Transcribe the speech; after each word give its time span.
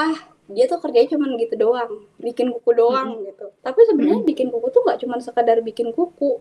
ah 0.00 0.16
dia 0.48 0.64
tuh 0.64 0.80
kerjanya 0.80 1.12
cuma 1.12 1.28
gitu 1.36 1.60
doang 1.60 2.08
bikin 2.16 2.48
kuku 2.56 2.70
doang 2.72 3.20
hmm. 3.20 3.28
gitu 3.28 3.52
tapi 3.60 3.84
sebenarnya 3.84 4.24
hmm. 4.24 4.30
bikin 4.32 4.48
kuku 4.48 4.72
tuh 4.72 4.80
nggak 4.80 4.98
cuma 5.04 5.20
sekadar 5.20 5.60
bikin 5.60 5.92
kuku 5.92 6.40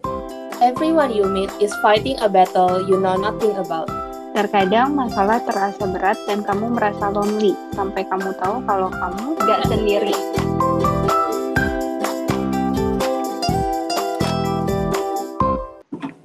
everyone 0.64 1.12
you 1.12 1.28
meet 1.28 1.52
is 1.60 1.76
fighting 1.84 2.16
a 2.24 2.32
battle 2.32 2.80
you 2.88 2.96
know 2.96 3.20
nothing 3.20 3.52
about 3.60 3.92
Terkadang 4.30 4.94
masalah 4.94 5.42
terasa 5.42 5.90
berat 5.90 6.14
dan 6.30 6.46
kamu 6.46 6.78
merasa 6.78 7.10
lonely 7.10 7.58
sampai 7.74 8.06
kamu 8.06 8.30
tahu 8.38 8.62
kalau 8.62 8.94
kamu 8.94 9.34
gak 9.42 9.62
sendiri. 9.66 10.14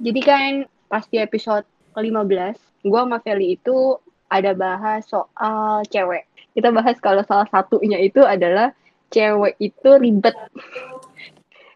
Jadi 0.05 0.21
kan 0.21 0.51
pas 0.85 1.01
di 1.09 1.17
episode 1.17 1.65
ke-15, 1.97 2.85
gue 2.85 2.99
sama 3.01 3.17
Feli 3.25 3.57
itu 3.57 3.97
ada 4.29 4.53
bahas 4.53 5.01
soal 5.09 5.81
cewek. 5.89 6.29
Kita 6.55 6.71
bahas 6.71 6.95
kalau 7.03 7.21
salah 7.27 7.45
satunya 7.51 7.99
itu 7.99 8.23
adalah 8.23 8.71
cewek 9.11 9.59
itu 9.59 9.89
ribet. 9.99 10.35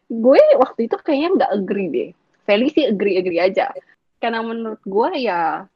gue 0.09 0.41
waktu 0.57 0.89
itu 0.89 0.97
kayaknya 0.97 1.29
nggak 1.37 1.51
agree 1.53 1.89
deh. 1.91 2.09
Feli 2.47 2.73
sih 2.73 2.87
agree-agree 2.89 3.37
aja. 3.37 3.69
Karena 4.17 4.41
menurut 4.41 4.81
gue 4.81 5.21
ya 5.21 5.69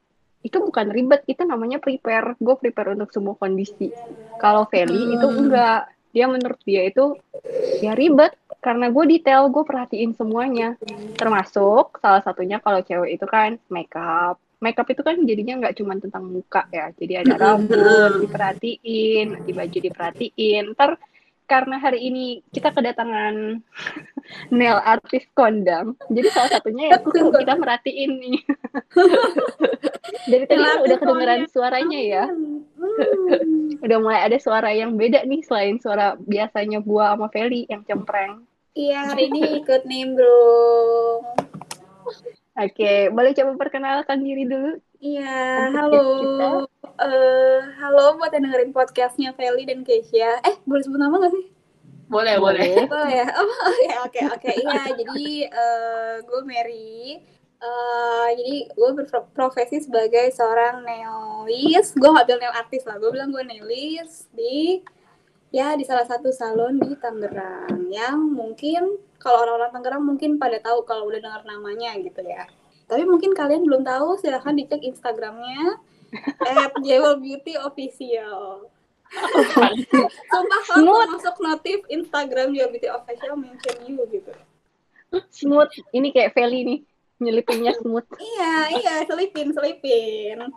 itu 0.44 0.60
bukan 0.60 0.90
ribet, 0.90 1.22
itu 1.30 1.46
namanya 1.46 1.78
prepare. 1.78 2.34
Gue 2.42 2.58
prepare 2.58 2.98
untuk 2.98 3.14
semua 3.14 3.38
kondisi. 3.38 3.94
Kalau 4.42 4.66
Feli 4.66 4.98
hmm. 4.98 5.14
itu 5.20 5.26
enggak. 5.28 5.82
Dia 6.14 6.30
menurut 6.30 6.62
dia 6.62 6.86
itu 6.86 7.18
ya 7.82 7.90
ribet 7.98 8.38
karena 8.64 8.88
gue 8.88 9.04
detail 9.04 9.52
gue 9.52 9.60
perhatiin 9.60 10.16
semuanya 10.16 10.78
termasuk 11.20 12.00
salah 12.00 12.24
satunya 12.24 12.62
kalau 12.64 12.80
cewek 12.80 13.20
itu 13.20 13.26
kan 13.28 13.60
makeup 13.68 14.40
makeup 14.64 14.88
itu 14.88 15.04
kan 15.04 15.20
jadinya 15.28 15.60
nggak 15.60 15.76
cuma 15.76 16.00
tentang 16.00 16.24
muka 16.24 16.64
ya. 16.72 16.88
Jadi 16.96 17.20
ada 17.20 17.34
rambut 17.36 18.24
diperhatiin 18.24 19.44
di 19.44 19.52
baju 19.52 19.78
diperhatiin. 19.84 20.64
Ter 20.72 20.96
karena 21.44 21.76
hari 21.76 22.08
ini 22.08 22.40
kita 22.56 22.72
kedatangan 22.72 23.60
nail 24.56 24.80
artist 24.80 25.28
kondang 25.36 25.92
jadi 26.08 26.32
salah 26.32 26.50
satunya 26.56 26.96
ya 26.96 26.98
kita 27.04 27.54
merhatiin 27.60 28.12
nih. 28.16 28.40
Dari 30.24 30.44
tadi 30.48 30.62
udah 30.64 30.96
kedengeran 30.96 31.44
suaranya 31.52 32.00
ya? 32.00 32.24
Udah 33.84 33.98
mulai 34.00 34.24
ada 34.24 34.38
suara 34.40 34.72
yang 34.72 34.96
beda 34.96 35.24
nih 35.28 35.44
selain 35.44 35.76
suara 35.76 36.16
biasanya 36.16 36.80
gua 36.80 37.12
sama 37.12 37.28
Feli 37.28 37.68
yang 37.68 37.84
cempreng. 37.84 38.44
Iya, 38.72 39.12
hari 39.12 39.28
ini 39.28 39.60
ikut 39.60 39.84
nimbrung. 39.84 41.20
Oke, 42.54 43.10
boleh 43.10 43.34
coba 43.34 43.52
perkenalkan 43.58 44.22
diri 44.22 44.46
dulu? 44.46 44.78
Iya, 45.02 45.74
halo. 45.74 46.70
Uh, 46.94 47.58
halo 47.82 48.14
buat 48.14 48.30
yang 48.30 48.46
dengerin 48.46 48.70
podcastnya 48.70 49.34
Feli 49.34 49.66
dan 49.66 49.82
Keisha. 49.82 50.38
Eh, 50.46 50.54
boleh 50.62 50.82
sebut 50.86 51.02
nama 51.02 51.18
gak 51.18 51.34
sih? 51.34 51.50
Boleh, 52.06 52.38
boleh. 52.38 52.86
Boleh 52.86 53.10
ya? 53.20 53.26
Oh, 53.42 53.76
ya, 53.82 53.94
oke, 54.06 54.20
oke. 54.38 54.50
Iya, 54.54 54.82
jadi 54.94 55.50
uh, 55.50 56.14
gue 56.22 56.40
Mary. 56.46 57.18
Uh, 57.58 58.28
jadi 58.38 58.70
gue 58.70 58.90
berprofesi 59.02 59.82
sebagai 59.82 60.30
seorang 60.30 60.86
nailist. 60.86 61.98
Gue 61.98 62.06
gak 62.14 62.30
bilang 62.30 62.38
nail 62.38 62.54
artis 62.54 62.86
lah, 62.86 63.02
gue 63.02 63.10
bilang 63.10 63.34
gue 63.34 63.42
nailist 63.42 64.30
di 64.30 64.78
ya 65.54 65.78
di 65.78 65.86
salah 65.86 66.02
satu 66.02 66.34
salon 66.34 66.82
di 66.82 66.98
Tangerang 66.98 67.86
yang 67.86 68.18
mungkin 68.18 68.98
kalau 69.22 69.46
orang-orang 69.46 69.70
Tangerang 69.70 70.02
mungkin 70.02 70.30
pada 70.42 70.58
tahu 70.58 70.82
kalau 70.82 71.06
udah 71.06 71.22
dengar 71.22 71.46
namanya 71.46 71.94
gitu 72.02 72.26
ya. 72.26 72.50
Tapi 72.90 73.06
mungkin 73.06 73.30
kalian 73.38 73.62
belum 73.62 73.86
tahu 73.86 74.18
silahkan 74.18 74.50
dicek 74.58 74.82
Instagramnya 74.82 75.78
at 76.50 76.74
Beauty 77.22 77.54
Official. 77.54 78.66
Sumpah 80.34 80.62
kalau 80.66 81.06
masuk 81.14 81.38
notif 81.38 81.86
Instagram 81.86 82.50
Jewel 82.50 82.74
Beauty 82.74 82.90
Official 82.90 83.38
mention 83.38 83.76
you 83.86 84.02
gitu. 84.10 84.34
Smooth. 85.30 85.70
Ini 85.94 86.10
kayak 86.10 86.34
Feli 86.34 86.66
nih. 86.66 86.80
Nyelipinnya 87.22 87.78
smooth. 87.78 88.10
iya, 88.18 88.74
iya, 88.74 88.94
selipin, 89.06 89.54
selipin 89.54 90.50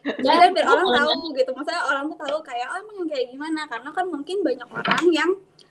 jadi 0.00 0.36
kan 0.36 0.50
biar 0.56 0.66
orang 0.66 0.88
tahu 0.88 1.12
gitu. 1.36 1.50
Maksudnya 1.52 1.82
orang 1.84 2.04
tuh 2.08 2.18
tahu 2.18 2.38
kayak 2.40 2.66
oh 2.72 2.78
emang 2.80 3.08
kayak 3.08 3.26
gimana? 3.32 3.60
Karena 3.68 3.90
kan 3.92 4.06
mungkin 4.08 4.36
banyak 4.40 4.68
orang 4.68 5.04
yang 5.12 5.30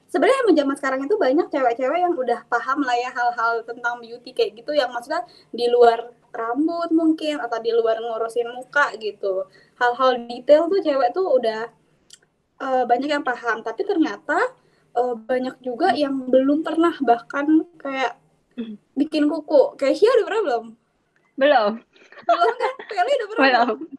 sebenarnya 0.10 0.40
emang 0.46 0.56
zaman 0.58 0.76
sekarang 0.78 1.00
itu 1.06 1.16
banyak 1.16 1.48
cewek-cewek 1.50 2.00
yang 2.02 2.14
udah 2.14 2.40
paham 2.50 2.80
lah 2.82 2.98
ya 2.98 3.10
hal-hal 3.14 3.62
tentang 3.66 4.02
beauty 4.02 4.32
kayak 4.34 4.52
gitu. 4.58 4.72
Yang 4.74 4.90
maksudnya 4.94 5.22
di 5.54 5.66
luar 5.70 6.14
rambut 6.30 6.90
mungkin 6.94 7.42
atau 7.42 7.58
di 7.62 7.72
luar 7.74 7.98
ngurusin 8.02 8.50
muka 8.54 8.94
gitu. 9.02 9.46
Hal-hal 9.82 10.30
detail 10.30 10.70
tuh 10.70 10.82
cewek 10.82 11.10
tuh 11.14 11.26
udah 11.26 11.62
uh, 12.62 12.84
banyak 12.86 13.10
yang 13.10 13.26
paham. 13.26 13.66
Tapi 13.66 13.82
ternyata 13.86 14.38
uh, 14.98 15.16
banyak 15.18 15.58
juga 15.62 15.94
yang 15.94 16.30
belum 16.30 16.62
pernah 16.62 16.94
bahkan 17.02 17.66
kayak 17.82 18.18
hmm. 18.58 18.78
bikin 18.98 19.26
kuku. 19.30 19.78
Kayak 19.78 19.96
Shia 19.98 20.12
udah 20.20 20.26
pernah 20.26 20.42
belum? 20.46 20.66
Belum. 21.40 21.72
Belum 22.28 22.54
kan? 22.60 22.74
Feli 22.92 23.14
udah 23.16 23.28
pernah 23.32 23.48
belum 23.48 23.99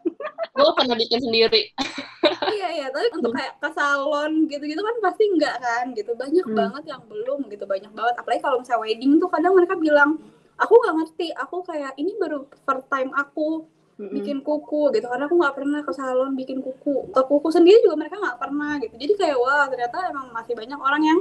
gue 0.64 0.74
pernah 0.76 0.96
bikin 0.96 1.20
sendiri 1.20 1.62
iya 2.54 2.68
iya 2.76 2.86
tapi 2.92 3.08
untuk 3.16 3.32
kayak 3.32 3.56
ke 3.58 3.68
salon 3.72 4.46
gitu-gitu 4.46 4.80
kan 4.80 4.96
pasti 5.00 5.24
enggak 5.28 5.56
kan 5.60 5.84
gitu 5.96 6.12
banyak 6.14 6.46
hmm. 6.46 6.56
banget 6.56 6.84
yang 6.92 7.02
belum 7.08 7.40
gitu 7.48 7.64
banyak 7.64 7.92
banget 7.92 8.14
apalagi 8.20 8.40
kalau 8.44 8.56
misalnya 8.60 8.82
wedding 8.84 9.12
tuh 9.16 9.28
kadang 9.32 9.52
mereka 9.56 9.74
bilang 9.76 10.10
aku 10.60 10.72
nggak 10.76 10.94
ngerti 11.00 11.26
aku 11.34 11.56
kayak 11.64 11.92
ini 11.96 12.12
baru 12.20 12.44
first 12.68 12.86
time 12.92 13.10
aku 13.16 13.64
hmm. 13.96 14.12
bikin 14.12 14.38
kuku 14.44 14.92
gitu 14.92 15.06
karena 15.08 15.24
aku 15.26 15.36
nggak 15.40 15.54
pernah 15.56 15.80
ke 15.80 15.92
salon 15.96 16.32
bikin 16.36 16.60
kuku 16.60 17.08
ke 17.10 17.20
kuku 17.24 17.48
sendiri 17.48 17.80
juga 17.80 17.96
mereka 17.96 18.20
nggak 18.20 18.38
pernah 18.38 18.76
gitu 18.80 18.94
jadi 19.00 19.12
kayak 19.16 19.36
wah 19.40 19.64
ternyata 19.68 19.98
emang 20.12 20.26
masih 20.36 20.52
banyak 20.52 20.80
orang 20.80 21.02
yang 21.04 21.20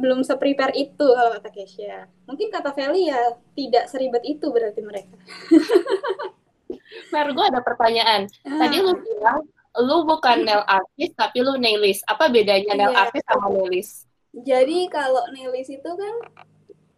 belum 0.00 0.24
seprepare 0.24 0.72
itu 0.72 1.06
kalau 1.12 1.36
kata 1.36 1.52
Keisha. 1.52 2.08
Mungkin 2.24 2.48
kata 2.48 2.72
Feli 2.72 3.12
ya 3.12 3.36
tidak 3.52 3.84
seribet 3.92 4.24
itu 4.24 4.48
berarti 4.48 4.80
mereka. 4.80 5.12
Mer, 7.10 7.26
gue 7.30 7.44
ada 7.44 7.60
pertanyaan. 7.62 8.26
Tadi 8.42 8.76
lu 8.82 8.92
ah. 8.94 8.98
bilang 8.98 9.40
lu 9.78 9.96
bukan 10.02 10.42
nail 10.42 10.66
artist 10.66 11.14
tapi 11.14 11.42
lu 11.42 11.54
nailist. 11.56 12.02
Apa 12.10 12.26
bedanya 12.30 12.74
nail 12.74 12.92
iya. 12.92 13.00
artist 13.06 13.26
sama 13.30 13.46
nailist? 13.54 13.92
Jadi 14.34 14.86
kalau 14.90 15.22
nailist 15.34 15.70
itu 15.70 15.90
kan 15.90 16.14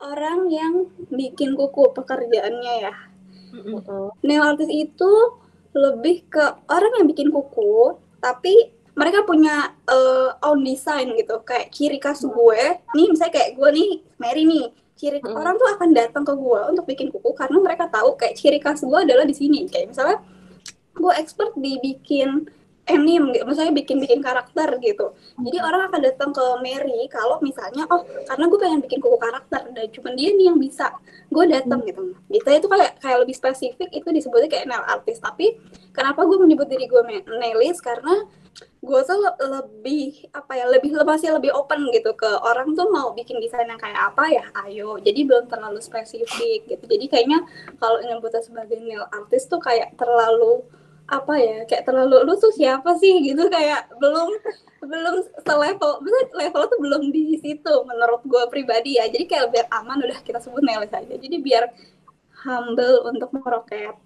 orang 0.03 0.49
yang 0.49 0.89
bikin 1.13 1.55
kuku 1.55 1.93
pekerjaannya 1.93 2.75
ya. 2.89 2.95
Mm-hmm. 3.53 4.25
Nail 4.25 4.43
artist 4.43 4.73
itu 4.73 5.13
lebih 5.73 6.29
ke 6.29 6.45
orang 6.69 6.93
yang 7.01 7.07
bikin 7.09 7.29
kuku 7.33 7.97
tapi 8.21 8.73
mereka 8.93 9.25
punya 9.25 9.73
uh, 9.89 10.37
own 10.45 10.61
design 10.61 11.17
gitu 11.17 11.41
kayak 11.49 11.73
ciri 11.73 11.97
khas 11.97 12.21
gue 12.29 12.63
nih 12.93 13.07
misalnya 13.09 13.33
kayak 13.33 13.51
gue 13.57 13.69
nih 13.73 13.91
Mary 14.21 14.45
nih 14.45 14.69
ciri 14.97 15.19
hmm. 15.19 15.35
orang 15.35 15.55
tuh 15.57 15.69
akan 15.79 15.89
datang 15.97 16.25
ke 16.25 16.33
gue 16.37 16.61
untuk 16.71 16.85
bikin 16.87 17.09
kuku 17.11 17.31
karena 17.35 17.59
mereka 17.59 17.89
tahu 17.89 18.15
kayak 18.15 18.37
ciri 18.37 18.59
khas 18.61 18.85
gue 18.85 18.99
adalah 18.99 19.25
di 19.27 19.35
sini 19.35 19.67
kayak 19.67 19.93
misalnya 19.93 20.19
gue 20.93 21.13
expert 21.17 21.57
di 21.57 21.81
bikin 22.83 22.99
anime 22.99 23.27
gitu, 23.35 23.45
misalnya 23.47 23.73
bikin-bikin 23.79 24.21
karakter 24.21 24.69
gitu. 24.83 25.15
Jadi 25.39 25.59
hmm. 25.59 25.69
orang 25.69 25.83
akan 25.89 26.01
datang 26.03 26.31
ke 26.35 26.45
Mary 26.63 27.07
kalau 27.07 27.39
misalnya 27.39 27.87
oh 27.89 28.03
karena 28.27 28.45
gue 28.51 28.59
pengen 28.59 28.81
bikin 28.83 28.99
kuku 28.99 29.19
karakter 29.23 29.63
dan 29.71 29.87
cuma 29.95 30.11
dia 30.19 30.31
nih 30.35 30.51
yang 30.51 30.59
bisa, 30.59 30.91
gue 31.31 31.45
datang 31.47 31.81
hmm. 31.83 31.89
gitu. 31.89 32.03
Gitu 32.29 32.49
itu 32.51 32.67
kayak 32.67 32.99
kayak 32.99 33.19
lebih 33.23 33.37
spesifik 33.39 33.89
itu 33.95 34.09
disebutnya 34.11 34.51
kayak 34.51 34.67
nail 34.67 34.85
artist. 34.91 35.23
Tapi 35.23 35.57
kenapa 35.95 36.27
gue 36.27 36.39
menyebut 36.43 36.67
diri 36.67 36.91
gue 36.91 37.03
nailist 37.31 37.81
karena 37.87 38.27
gue 38.83 39.01
tuh 39.07 39.17
lebih 39.49 40.29
apa 40.35 40.53
ya 40.59 40.67
lebih 40.69 40.93
masih 41.07 41.33
lebih 41.33 41.55
open 41.55 41.89
gitu 41.95 42.13
ke 42.13 42.29
orang 42.43 42.75
tuh 42.77 42.91
mau 42.93 43.15
bikin 43.17 43.41
desain 43.41 43.65
yang 43.65 43.81
kayak 43.81 44.13
apa 44.13 44.29
ya 44.29 44.45
ayo 44.67 45.01
jadi 45.01 45.25
belum 45.25 45.49
terlalu 45.49 45.81
spesifik 45.81 46.67
gitu 46.69 46.85
jadi 46.85 47.07
kayaknya 47.09 47.47
kalau 47.81 48.03
nyebutnya 48.05 48.43
sebagai 48.45 48.77
nail 48.83 49.09
artist 49.09 49.49
tuh 49.49 49.63
kayak 49.63 49.97
terlalu 49.97 50.67
apa 51.09 51.35
ya 51.37 51.59
kayak 51.67 51.85
terlalu 51.85 52.23
lu 52.25 52.35
tuh 52.39 52.55
siapa 52.55 52.95
sih? 52.97 53.21
gitu 53.23 53.47
kayak 53.51 53.91
belum 53.99 54.29
belum 54.83 55.17
selevel 55.47 56.03
level 56.35 56.63
tuh 56.67 56.79
belum 56.83 57.15
di 57.15 57.39
situ 57.39 57.75
menurut 57.87 58.23
gue 58.27 58.45
pribadi 58.51 58.99
ya. 58.99 59.07
Jadi 59.11 59.25
kayak 59.27 59.51
biar 59.51 59.67
aman 59.71 60.03
udah 60.03 60.19
kita 60.23 60.39
sebut 60.43 60.63
nail 60.63 60.83
saja 60.87 61.15
jadi 61.15 61.37
biar 61.39 61.65
humble 62.43 63.11
untuk 63.11 63.31
meroket. 63.35 63.95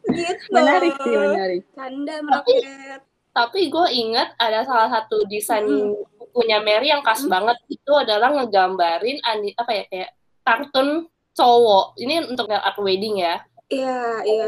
Gitu. 0.00 0.48
Menarik 0.56 0.96
sih 1.04 1.12
menarik. 1.12 1.62
Canda 1.76 2.16
meroket. 2.24 3.04
tapi 3.30 3.70
gue 3.70 3.86
ingat 3.94 4.34
ada 4.42 4.66
salah 4.66 4.90
satu 4.90 5.22
desain 5.30 5.62
hmm. 5.62 6.34
punya 6.34 6.58
Mary 6.58 6.90
yang 6.90 7.04
khas 7.04 7.22
hmm. 7.22 7.30
banget. 7.30 7.56
Itu 7.70 7.92
adalah 7.94 8.32
ngegambarin 8.34 9.20
apa 9.54 9.70
ya 9.70 9.84
kayak 9.86 10.10
kartun 10.42 11.06
cowok. 11.36 11.94
Ini 12.00 12.26
untuk 12.26 12.50
art 12.50 12.78
wedding 12.80 13.22
ya 13.22 13.44
iya 13.70 14.20
iya 14.26 14.46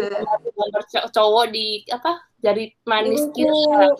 cowok 1.14 1.46
di 1.54 1.86
apa 1.88 2.26
jadi 2.42 2.74
manis 2.84 3.30
gitu 3.32 3.94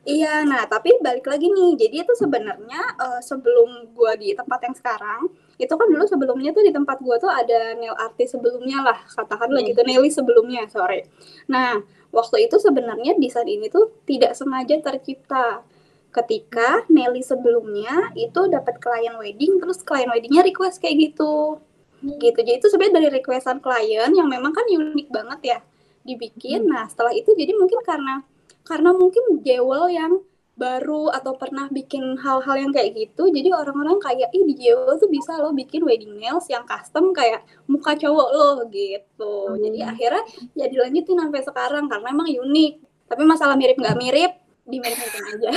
Iya, 0.00 0.48
nah 0.48 0.64
tapi 0.64 0.96
balik 1.04 1.28
lagi 1.28 1.52
nih, 1.52 1.76
jadi 1.76 2.08
itu 2.08 2.16
sebenarnya 2.16 2.96
uh, 2.96 3.20
sebelum 3.20 3.92
gua 3.92 4.16
di 4.16 4.32
tempat 4.32 4.64
yang 4.64 4.72
sekarang, 4.72 5.28
itu 5.60 5.68
kan 5.68 5.86
dulu 5.92 6.08
sebelumnya 6.08 6.56
tuh 6.56 6.64
di 6.64 6.72
tempat 6.72 7.04
gua 7.04 7.20
tuh 7.20 7.28
ada 7.28 7.76
nail 7.76 7.92
artist 8.00 8.32
sebelumnya 8.32 8.80
lah, 8.80 8.96
katakanlah 9.12 9.60
hmm. 9.60 9.68
gitu, 9.76 9.80
nail 9.84 10.00
sebelumnya, 10.08 10.64
sore. 10.72 11.04
Nah, 11.52 11.84
waktu 12.16 12.48
itu 12.48 12.56
sebenarnya 12.56 13.20
desain 13.20 13.44
ini 13.44 13.68
tuh 13.68 13.92
tidak 14.08 14.32
sengaja 14.32 14.80
tercipta 14.80 15.68
ketika 16.10 16.82
Nelly 16.90 17.22
sebelumnya 17.22 18.10
itu 18.18 18.50
dapat 18.50 18.82
klien 18.82 19.14
wedding 19.14 19.62
terus 19.62 19.84
klien 19.86 20.10
weddingnya 20.10 20.42
request 20.42 20.82
kayak 20.82 21.12
gitu. 21.12 21.60
Gitu. 22.02 22.38
Jadi 22.40 22.58
itu 22.58 22.66
sebenarnya 22.72 22.94
dari 23.00 23.08
requestan 23.20 23.60
klien 23.60 24.10
yang 24.12 24.28
memang 24.28 24.52
kan 24.56 24.64
unik 24.66 25.08
banget 25.12 25.40
ya 25.44 25.58
dibikin. 26.04 26.64
Hmm. 26.64 26.72
nah 26.72 26.84
setelah 26.88 27.12
itu 27.12 27.30
jadi 27.36 27.52
mungkin 27.52 27.80
karena 27.84 28.24
karena 28.64 28.90
mungkin 28.96 29.44
Jewel 29.44 29.92
yang 29.92 30.12
baru 30.60 31.08
atau 31.08 31.40
pernah 31.40 31.72
bikin 31.72 32.20
hal-hal 32.20 32.56
yang 32.60 32.68
kayak 32.68 32.92
gitu 32.92 33.32
jadi 33.32 33.48
orang-orang 33.56 33.96
kayak 33.96 34.28
ih 34.28 34.44
di 34.44 34.54
Jewel 34.60 35.00
tuh 35.00 35.08
bisa 35.08 35.40
lo 35.40 35.56
bikin 35.56 35.80
wedding 35.88 36.20
nails 36.20 36.44
yang 36.52 36.68
custom 36.68 37.16
kayak 37.16 37.44
muka 37.64 37.96
cowok 37.96 38.28
lo 38.32 38.50
gitu. 38.72 39.56
Hmm. 39.56 39.60
jadi 39.60 39.78
akhirnya 39.92 40.22
ya 40.56 40.66
dilanjutin 40.68 41.16
sampai 41.20 41.40
sekarang 41.44 41.84
karena 41.88 42.08
emang 42.12 42.28
unik. 42.28 42.74
Tapi 43.10 43.22
masalah 43.26 43.58
mirip 43.58 43.74
nggak 43.74 43.98
mirip 43.98 44.32
dimirip-miripin 44.70 45.24
aja 45.36 45.50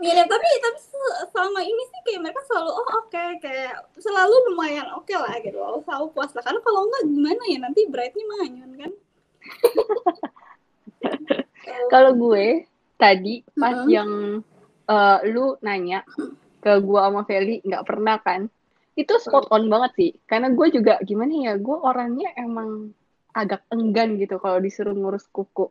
mirip 0.00 0.26
tapi 0.32 0.48
tapi 0.60 0.78
selama 1.32 1.60
ini 1.64 1.82
sih 1.88 2.00
kayak 2.06 2.20
mereka 2.28 2.40
selalu 2.46 2.70
oh 2.70 2.88
oke 3.00 3.08
okay, 3.08 3.28
kayak 3.40 3.74
selalu 3.96 4.36
lumayan 4.52 4.86
oke 4.94 5.08
okay 5.08 5.16
lah 5.16 5.34
gitu 5.40 5.58
selalu 5.82 6.06
puas 6.12 6.30
lah 6.36 6.44
karena 6.44 6.60
kalau 6.62 6.86
enggak 6.86 7.04
gimana 7.08 7.42
ya 7.48 7.58
nanti 7.64 7.80
brightnya 7.88 8.24
manyun 8.28 8.72
kan 8.76 8.92
Kalau 11.92 12.12
gue 12.16 12.66
tadi 13.00 13.42
pas 13.56 13.74
mm 13.74 13.84
-hmm. 13.84 13.90
yang 13.90 14.10
uh, 14.90 15.18
lu 15.26 15.56
nanya 15.64 16.04
ke 16.60 16.72
gue 16.80 17.00
sama 17.00 17.22
Feli 17.24 17.64
nggak 17.64 17.84
pernah 17.86 18.16
kan? 18.20 18.50
Itu 18.98 19.16
spot 19.16 19.48
on 19.54 19.70
banget 19.70 19.92
sih. 19.96 20.10
Karena 20.28 20.52
gue 20.52 20.66
juga 20.74 21.00
gimana 21.00 21.50
ya, 21.50 21.52
gue 21.56 21.76
orangnya 21.76 22.34
emang 22.36 22.92
agak 23.30 23.62
enggan 23.70 24.18
gitu 24.18 24.42
kalau 24.42 24.60
disuruh 24.60 24.92
ngurus 24.92 25.24
kuku. 25.30 25.70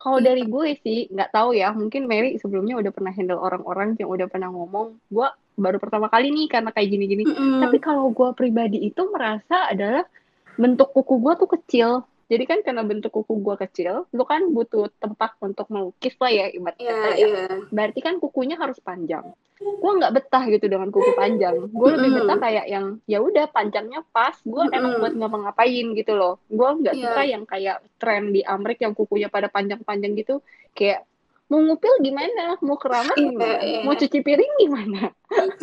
Kalau 0.00 0.16
iya. 0.16 0.32
dari 0.32 0.42
gue 0.48 0.68
sih 0.80 0.98
nggak 1.12 1.30
tahu 1.30 1.52
ya, 1.52 1.76
mungkin 1.76 2.08
Mary 2.08 2.40
sebelumnya 2.40 2.80
udah 2.80 2.88
pernah 2.88 3.12
handle 3.12 3.36
orang-orang 3.36 4.00
yang 4.00 4.08
udah 4.08 4.26
pernah 4.32 4.48
ngomong, 4.48 4.96
gue 5.12 5.28
baru 5.60 5.76
pertama 5.76 6.08
kali 6.08 6.32
nih 6.32 6.48
karena 6.48 6.72
kayak 6.72 6.88
gini-gini. 6.88 7.28
Mm 7.28 7.36
-hmm. 7.36 7.60
Tapi 7.68 7.76
kalau 7.84 8.08
gue 8.08 8.28
pribadi 8.32 8.80
itu 8.88 9.02
merasa 9.12 9.68
adalah 9.68 10.08
bentuk 10.56 10.88
kuku 10.96 11.20
gue 11.20 11.32
tuh 11.36 11.48
kecil 11.52 11.88
jadi 12.30 12.44
kan 12.46 12.58
karena 12.62 12.86
bentuk 12.86 13.10
kuku 13.10 13.42
gue 13.42 13.56
kecil, 13.66 14.06
lu 14.14 14.22
kan 14.22 14.54
butuh 14.54 14.86
tempat 15.02 15.34
untuk 15.42 15.66
melukis 15.66 16.14
lah 16.22 16.30
ya 16.30 16.46
ibaratnya. 16.46 16.86
Yeah, 16.86 17.10
ya. 17.18 17.26
yeah. 17.26 17.54
Berarti 17.74 17.98
kan 18.06 18.22
kukunya 18.22 18.54
harus 18.54 18.78
panjang. 18.78 19.34
Gue 19.58 19.92
nggak 19.98 20.14
betah 20.14 20.46
gitu 20.46 20.70
dengan 20.70 20.94
kuku 20.94 21.10
panjang. 21.18 21.58
Gue 21.74 21.90
lebih 21.90 22.22
betah 22.22 22.38
kayak 22.38 22.70
yang 22.70 23.02
ya 23.10 23.18
udah 23.18 23.50
panjangnya 23.50 24.06
pas. 24.14 24.38
Gue 24.46 24.62
mm. 24.62 24.78
emang 24.78 24.92
buat 25.02 25.14
ngapa-ngapain 25.18 25.86
gitu 25.98 26.12
loh. 26.14 26.38
Gue 26.46 26.70
nggak 26.70 26.94
yeah. 26.94 27.02
suka 27.10 27.22
yang 27.26 27.42
kayak 27.50 27.76
tren 27.98 28.30
di 28.30 28.46
Amerika 28.46 28.86
yang 28.86 28.94
kukunya 28.94 29.26
pada 29.26 29.50
panjang-panjang 29.50 30.14
gitu. 30.14 30.38
Kayak 30.70 31.02
mau 31.50 31.58
ngupil 31.66 31.98
gimana, 31.98 32.62
mau 32.62 32.78
keramas 32.78 33.18
gimana, 33.18 33.58
yeah, 33.58 33.82
mau 33.82 33.98
cuci 33.98 34.22
piring 34.22 34.54
gimana. 34.62 35.10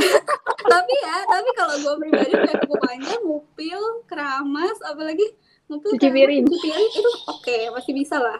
tapi 0.75 0.93
ya, 0.99 1.15
tapi 1.31 1.49
kalau 1.55 1.79
gue 1.79 1.93
pribadi 2.03 2.35
kayak 2.35 2.59
kuku 2.59 2.75
panjang, 2.75 3.21
ngupil, 3.23 3.81
keramas, 4.03 4.75
apalagi 4.83 5.31
Ngumpul 5.67 5.89
cuci 5.95 6.07
piring. 6.11 6.43
Cuci 6.47 6.67
piring 6.67 6.91
itu 6.95 7.11
oke, 7.27 7.43
okay, 7.43 7.61
masih 7.71 7.93
bisa 7.95 8.17
lah. 8.19 8.39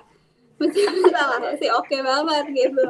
Masih 0.57 0.83
bisa 1.03 1.19
lah, 1.21 1.39
masih 1.43 1.69
oke 1.75 1.87
okay 1.87 1.99
banget 2.03 2.45
gitu. 2.55 2.87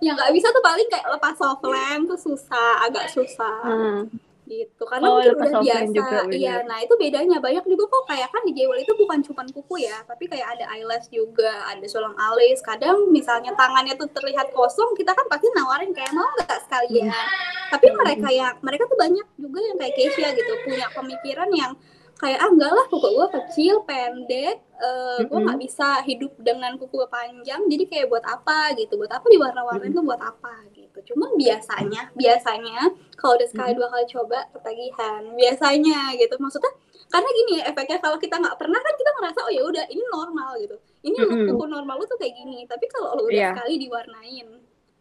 Yang 0.00 0.14
nggak 0.20 0.32
bisa 0.34 0.46
tuh 0.52 0.64
paling 0.64 0.88
kayak 0.88 1.06
lepas 1.12 1.34
soft 1.36 1.64
lamp 1.64 2.08
tuh 2.08 2.20
susah, 2.20 2.88
agak 2.88 3.12
susah. 3.12 3.60
Hmm 3.64 4.08
gitu 4.44 4.84
karena 4.84 5.08
oh, 5.08 5.16
mungkin 5.16 5.40
udah 5.40 5.60
biasa 5.64 5.88
juga, 5.88 6.18
iya 6.36 6.60
nah 6.68 6.76
itu 6.84 6.92
bedanya 7.00 7.40
banyak 7.40 7.64
juga 7.64 7.84
kok 7.88 8.04
kayak 8.12 8.28
kan 8.28 8.44
di 8.44 8.52
jewel 8.52 8.76
itu 8.76 8.92
bukan 8.92 9.24
cuma 9.24 9.42
kuku 9.48 9.88
ya 9.88 10.04
tapi 10.04 10.28
kayak 10.28 10.56
ada 10.56 10.68
eyelash 10.76 11.08
juga 11.08 11.64
ada 11.64 11.84
sulang 11.88 12.12
alis 12.12 12.60
kadang 12.60 13.08
misalnya 13.08 13.56
tangannya 13.56 13.96
tuh 13.96 14.04
terlihat 14.12 14.52
kosong 14.52 14.92
kita 15.00 15.16
kan 15.16 15.24
pasti 15.32 15.48
nawarin 15.56 15.96
kayak 15.96 16.12
mau 16.12 16.28
nggak 16.36 16.60
sekalian 16.68 17.08
hmm. 17.08 17.72
tapi 17.72 17.86
mereka 17.96 18.28
yang 18.28 18.54
mereka 18.60 18.84
tuh 18.84 18.98
banyak 19.00 19.26
juga 19.40 19.58
yang 19.64 19.76
kayak 19.80 19.94
Keisha 19.96 20.28
gitu 20.36 20.52
punya 20.68 20.86
pemikiran 20.92 21.48
yang 21.56 21.72
kayak 22.14 22.38
ah 22.38 22.50
enggak 22.50 22.70
lah 22.70 22.86
kuku 22.86 23.08
gue 23.10 23.28
kecil 23.36 23.74
pendek 23.82 24.62
uh, 24.78 25.18
gue 25.26 25.38
nggak 25.44 25.58
bisa 25.58 25.98
hidup 26.06 26.32
dengan 26.38 26.78
kuku 26.78 27.02
panjang 27.10 27.58
jadi 27.66 27.84
kayak 27.90 28.06
buat 28.06 28.22
apa 28.22 28.74
gitu 28.78 28.94
buat 28.94 29.10
apa 29.10 29.26
di 29.26 29.38
warna-warna 29.38 29.90
itu 29.90 30.02
buat 30.02 30.22
apa 30.22 30.54
gitu. 30.74 31.14
Cuman 31.14 31.34
biasanya 31.34 32.14
biasanya 32.14 32.94
kalau 33.18 33.34
udah 33.34 33.48
sekali 33.50 33.74
dua 33.74 33.90
kali 33.90 34.06
coba 34.06 34.38
ketagihan 34.54 35.22
biasanya 35.34 36.14
gitu. 36.14 36.34
Maksudnya 36.38 36.72
karena 37.10 37.28
gini 37.30 37.52
ya 37.60 37.62
efeknya 37.70 37.98
kalau 37.98 38.16
kita 38.18 38.34
nggak 38.38 38.56
pernah 38.58 38.80
kan 38.80 38.94
kita 38.94 39.10
ngerasa 39.18 39.38
oh 39.44 39.52
ya 39.52 39.62
udah 39.66 39.84
ini 39.90 40.02
normal 40.08 40.50
gitu. 40.62 40.76
Ini 41.02 41.16
mm 41.18 41.26
-hmm. 41.26 41.46
kuku 41.50 41.64
normal 41.66 41.94
lu 41.98 42.06
tuh 42.06 42.18
kayak 42.18 42.34
gini 42.38 42.62
tapi 42.70 42.86
kalau 42.86 43.18
lu 43.18 43.26
udah 43.26 43.34
yeah. 43.34 43.52
sekali 43.54 43.74
diwarnain 43.82 44.48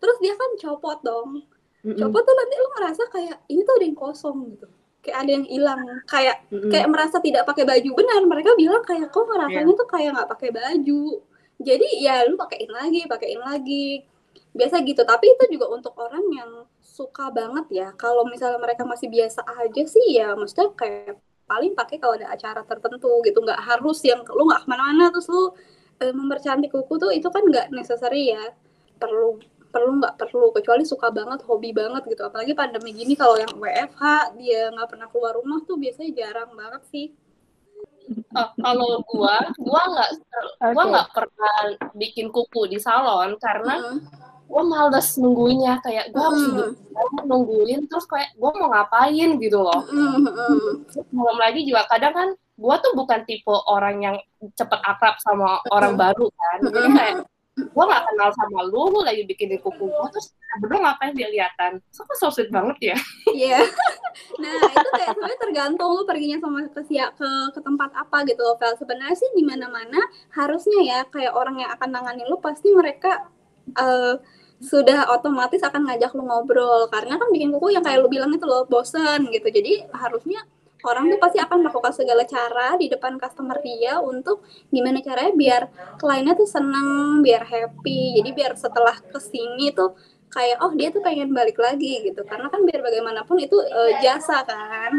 terus 0.01 0.18
dia 0.19 0.33
kan 0.33 0.50
copot 0.57 1.00
dong. 1.06 1.45
Mm 1.86 1.94
-hmm. 1.94 2.00
copot 2.01 2.21
tuh 2.25 2.36
nanti 2.36 2.56
lu 2.57 2.68
ngerasa 2.74 3.04
kayak 3.13 3.38
ini 3.54 3.62
tuh 3.62 3.74
ada 3.77 3.86
yang 3.86 3.98
kosong 3.98 4.38
gitu 4.57 4.68
kayak 5.03 5.17
ada 5.27 5.31
yang 5.35 5.45
hilang. 5.45 5.81
Kayak 6.07 6.38
mm-hmm. 6.47 6.71
kayak 6.71 6.88
merasa 6.88 7.17
tidak 7.19 7.44
pakai 7.44 7.67
baju. 7.67 7.89
Benar 8.00 8.21
mereka 8.23 8.51
bilang 8.55 8.83
kayak 8.88 9.11
kok 9.11 9.27
rasanya 9.27 9.67
yeah. 9.67 9.79
tuh 9.83 9.88
kayak 9.91 10.09
nggak 10.15 10.29
pakai 10.31 10.50
baju. 10.55 11.03
Jadi 11.59 11.88
ya 12.01 12.23
lu 12.25 12.39
pakaiin 12.39 12.71
lagi 12.71 13.01
pakaiin 13.05 13.41
lagi. 13.44 14.07
Biasa 14.55 14.79
gitu. 14.88 15.03
Tapi 15.03 15.25
itu 15.27 15.44
juga 15.59 15.67
untuk 15.75 15.94
orang 16.00 16.23
yang 16.31 16.51
suka 16.79 17.27
banget 17.29 17.65
ya. 17.69 17.88
Kalau 18.00 18.23
misalnya 18.23 18.57
mereka 18.57 18.88
masih 18.88 19.11
biasa 19.11 19.44
aja 19.44 19.83
sih 19.83 20.15
ya 20.15 20.33
maksudnya 20.39 20.71
kayak 20.73 21.19
paling 21.44 21.75
pakai 21.75 22.00
kalau 22.00 22.15
ada 22.15 22.31
acara 22.31 22.63
tertentu 22.63 23.11
gitu. 23.27 23.44
Nggak 23.44 23.59
harus 23.59 24.00
yang 24.07 24.23
lu 24.23 24.47
nggak 24.47 24.63
ke 24.63 24.67
mana-mana. 24.71 25.11
Terus 25.11 25.27
lu 25.27 25.44
e, 26.00 26.05
mempercantik 26.15 26.71
kuku 26.71 26.95
tuh 26.95 27.11
itu 27.11 27.27
kan 27.27 27.44
nggak 27.44 27.75
necessary 27.75 28.31
ya. 28.31 28.55
Perlu 28.95 29.44
perlu 29.73 29.97
nggak 29.97 30.15
perlu. 30.21 30.53
Kecuali 30.53 30.83
suka 30.85 31.09
banget 31.09 31.41
hobi 31.49 31.73
banget 31.73 32.05
gitu. 32.05 32.21
Apalagi 32.21 32.53
pandemi 32.53 32.93
gini 32.93 33.17
kalau 33.17 33.41
yang 33.41 33.49
WFH 33.57 34.37
dia 34.37 34.69
nggak 34.69 34.89
pernah 34.93 35.07
keluar 35.09 35.33
rumah 35.33 35.65
tuh 35.65 35.81
biasanya 35.81 36.13
jarang 36.13 36.53
banget 36.53 36.83
sih. 36.93 37.07
Oh, 38.35 38.49
kalau 38.59 38.99
gua 39.09 39.35
gua 39.57 39.81
nggak 39.89 40.09
gua 40.75 40.83
nggak 40.91 41.09
pernah 41.15 41.55
bikin 41.95 42.27
kuku 42.29 42.67
di 42.67 42.77
salon 42.77 43.39
karena 43.39 43.79
mm 43.79 43.85
-hmm. 43.87 43.97
gua 44.51 44.63
males 44.67 45.07
nungguinnya 45.15 45.79
kayak 45.79 46.11
gua 46.11 46.29
harus 46.29 46.45
mm 46.51 46.71
nungguin 47.23 47.87
terus 47.87 48.03
kayak 48.03 48.35
gua 48.35 48.51
mau 48.59 48.69
ngapain 48.75 49.39
gitu 49.39 49.63
loh. 49.63 49.81
Mm 49.87 50.27
-hmm. 50.29 51.07
belum 51.15 51.37
lagi 51.39 51.63
juga 51.63 51.87
kadang 51.87 52.13
kan 52.13 52.29
gua 52.59 52.75
tuh 52.83 52.91
bukan 52.93 53.23
tipe 53.23 53.55
orang 53.71 53.95
yang 54.03 54.17
cepet 54.53 54.81
akrab 54.83 55.15
sama 55.23 55.63
orang 55.71 55.95
baru 55.95 56.27
kan. 56.27 56.57
Jadi 56.69 56.89
kayak 56.91 57.15
gue 57.53 57.85
gak 57.85 58.03
kenal 58.09 58.29
sama 58.33 58.65
lu, 58.65 58.89
lu 58.89 59.05
lagi 59.05 59.29
bikin 59.29 59.53
kuku 59.62 59.86
gue, 59.86 60.07
terus 60.10 60.33
berdua 60.57 60.89
ngapain 60.89 61.13
dia 61.13 61.29
lihatan? 61.29 61.77
So, 61.93 62.01
so 62.17 62.33
sweet 62.33 62.50
banget 62.50 62.93
ya. 62.93 62.98
Iya. 63.29 63.62
Yeah. 63.62 63.63
nah, 64.41 64.53
itu 64.74 64.89
kayak 64.89 65.10
sebenarnya 65.13 65.39
tergantung 65.41 65.89
lu 65.93 66.01
perginya 66.10 66.38
sama 66.41 66.65
ke, 66.65 66.81
ke, 66.89 67.29
ke 67.53 67.60
tempat 67.62 67.93
apa 67.93 68.17
gitu 68.25 68.41
loh, 68.41 68.57
Vel. 68.57 68.74
Sebenarnya 68.74 69.13
sih 69.13 69.29
di 69.38 69.45
mana-mana 69.45 70.01
harusnya 70.33 70.79
ya, 70.81 71.00
kayak 71.05 71.33
orang 71.38 71.62
yang 71.62 71.69
akan 71.77 71.89
nangani 71.93 72.25
lu, 72.25 72.41
pasti 72.41 72.74
mereka 72.74 73.29
uh, 73.77 74.17
sudah 74.57 75.13
otomatis 75.13 75.62
akan 75.62 75.93
ngajak 75.93 76.10
lu 76.17 76.25
ngobrol. 76.25 76.89
Karena 76.89 77.22
kan 77.22 77.29
bikin 77.29 77.53
kuku 77.53 77.77
yang 77.77 77.86
kayak 77.86 78.01
lu 78.01 78.10
bilang 78.10 78.33
itu 78.33 78.50
loh, 78.50 78.65
bosen 78.65 79.29
gitu. 79.29 79.45
Jadi 79.45 79.93
harusnya 79.93 80.41
orang 80.83 81.07
tuh 81.07 81.19
pasti 81.19 81.39
akan 81.39 81.57
melakukan 81.63 81.93
segala 81.95 82.23
cara 82.27 82.75
di 82.75 82.91
depan 82.91 83.15
customer 83.15 83.57
dia 83.63 84.03
untuk 84.03 84.43
gimana 84.67 84.99
caranya 84.99 85.33
biar 85.33 85.61
kliennya 85.97 86.35
tuh 86.35 86.47
seneng, 86.47 87.23
biar 87.23 87.47
happy. 87.47 88.19
Jadi 88.19 88.29
biar 88.35 88.53
setelah 88.59 88.95
ke 88.99 89.19
sini 89.19 89.71
tuh 89.71 89.95
kayak 90.27 90.59
oh 90.59 90.71
dia 90.75 90.91
tuh 90.91 90.99
pengen 90.99 91.31
balik 91.31 91.57
lagi 91.57 92.03
gitu. 92.03 92.27
Karena 92.27 92.51
kan 92.51 92.61
biar 92.67 92.83
bagaimanapun 92.83 93.39
itu 93.39 93.55
uh, 93.55 93.91
jasa 94.03 94.43
kan. 94.43 94.91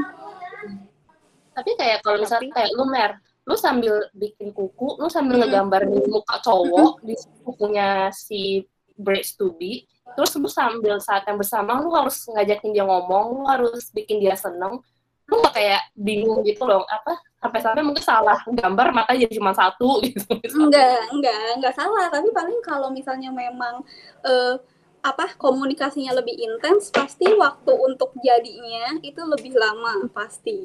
Tapi 1.55 1.71
kayak 1.79 2.03
kalau 2.03 2.19
misalnya 2.19 2.51
kayak 2.51 2.73
lu 2.75 2.85
mer, 2.89 3.21
lu 3.47 3.55
sambil 3.55 4.09
bikin 4.17 4.51
kuku, 4.51 4.99
lu 4.99 5.07
sambil 5.13 5.39
hmm. 5.39 5.43
ngegambar 5.47 5.83
muka 6.09 6.37
cowok 6.43 7.05
di 7.05 7.15
kukunya 7.45 8.09
si 8.11 8.65
Brace 8.95 9.35
to 9.35 9.51
be, 9.59 9.87
terus 10.15 10.35
lu 10.39 10.47
sambil 10.47 11.03
saat 11.03 11.27
yang 11.27 11.35
bersama 11.35 11.83
lu 11.83 11.91
harus 11.91 12.31
ngajakin 12.31 12.71
dia 12.71 12.87
ngomong, 12.87 13.43
lu 13.43 13.45
harus 13.47 13.91
bikin 13.91 14.23
dia 14.23 14.39
seneng, 14.39 14.79
lu 15.25 15.41
gak 15.41 15.55
kayak 15.57 15.83
bingung 15.97 16.45
gitu 16.45 16.69
loh 16.69 16.85
apa 16.85 17.17
sampai-sampai 17.45 17.85
mungkin 17.85 18.01
salah 18.01 18.41
gambar 18.49 18.89
mata 18.97 19.13
jadi 19.13 19.37
cuma 19.37 19.53
satu 19.53 20.01
gitu. 20.09 20.33
Enggak 20.57 21.13
enggak 21.13 21.61
enggak 21.61 21.75
salah. 21.77 22.09
Tapi 22.09 22.33
paling 22.33 22.59
kalau 22.65 22.89
misalnya 22.89 23.29
memang 23.29 23.85
uh, 24.25 24.57
apa 25.05 25.37
komunikasinya 25.37 26.17
lebih 26.17 26.33
intens 26.33 26.89
pasti 26.89 27.29
waktu 27.37 27.73
untuk 27.77 28.17
jadinya 28.25 28.97
itu 29.05 29.21
lebih 29.21 29.53
lama 29.53 30.09
pasti. 30.17 30.65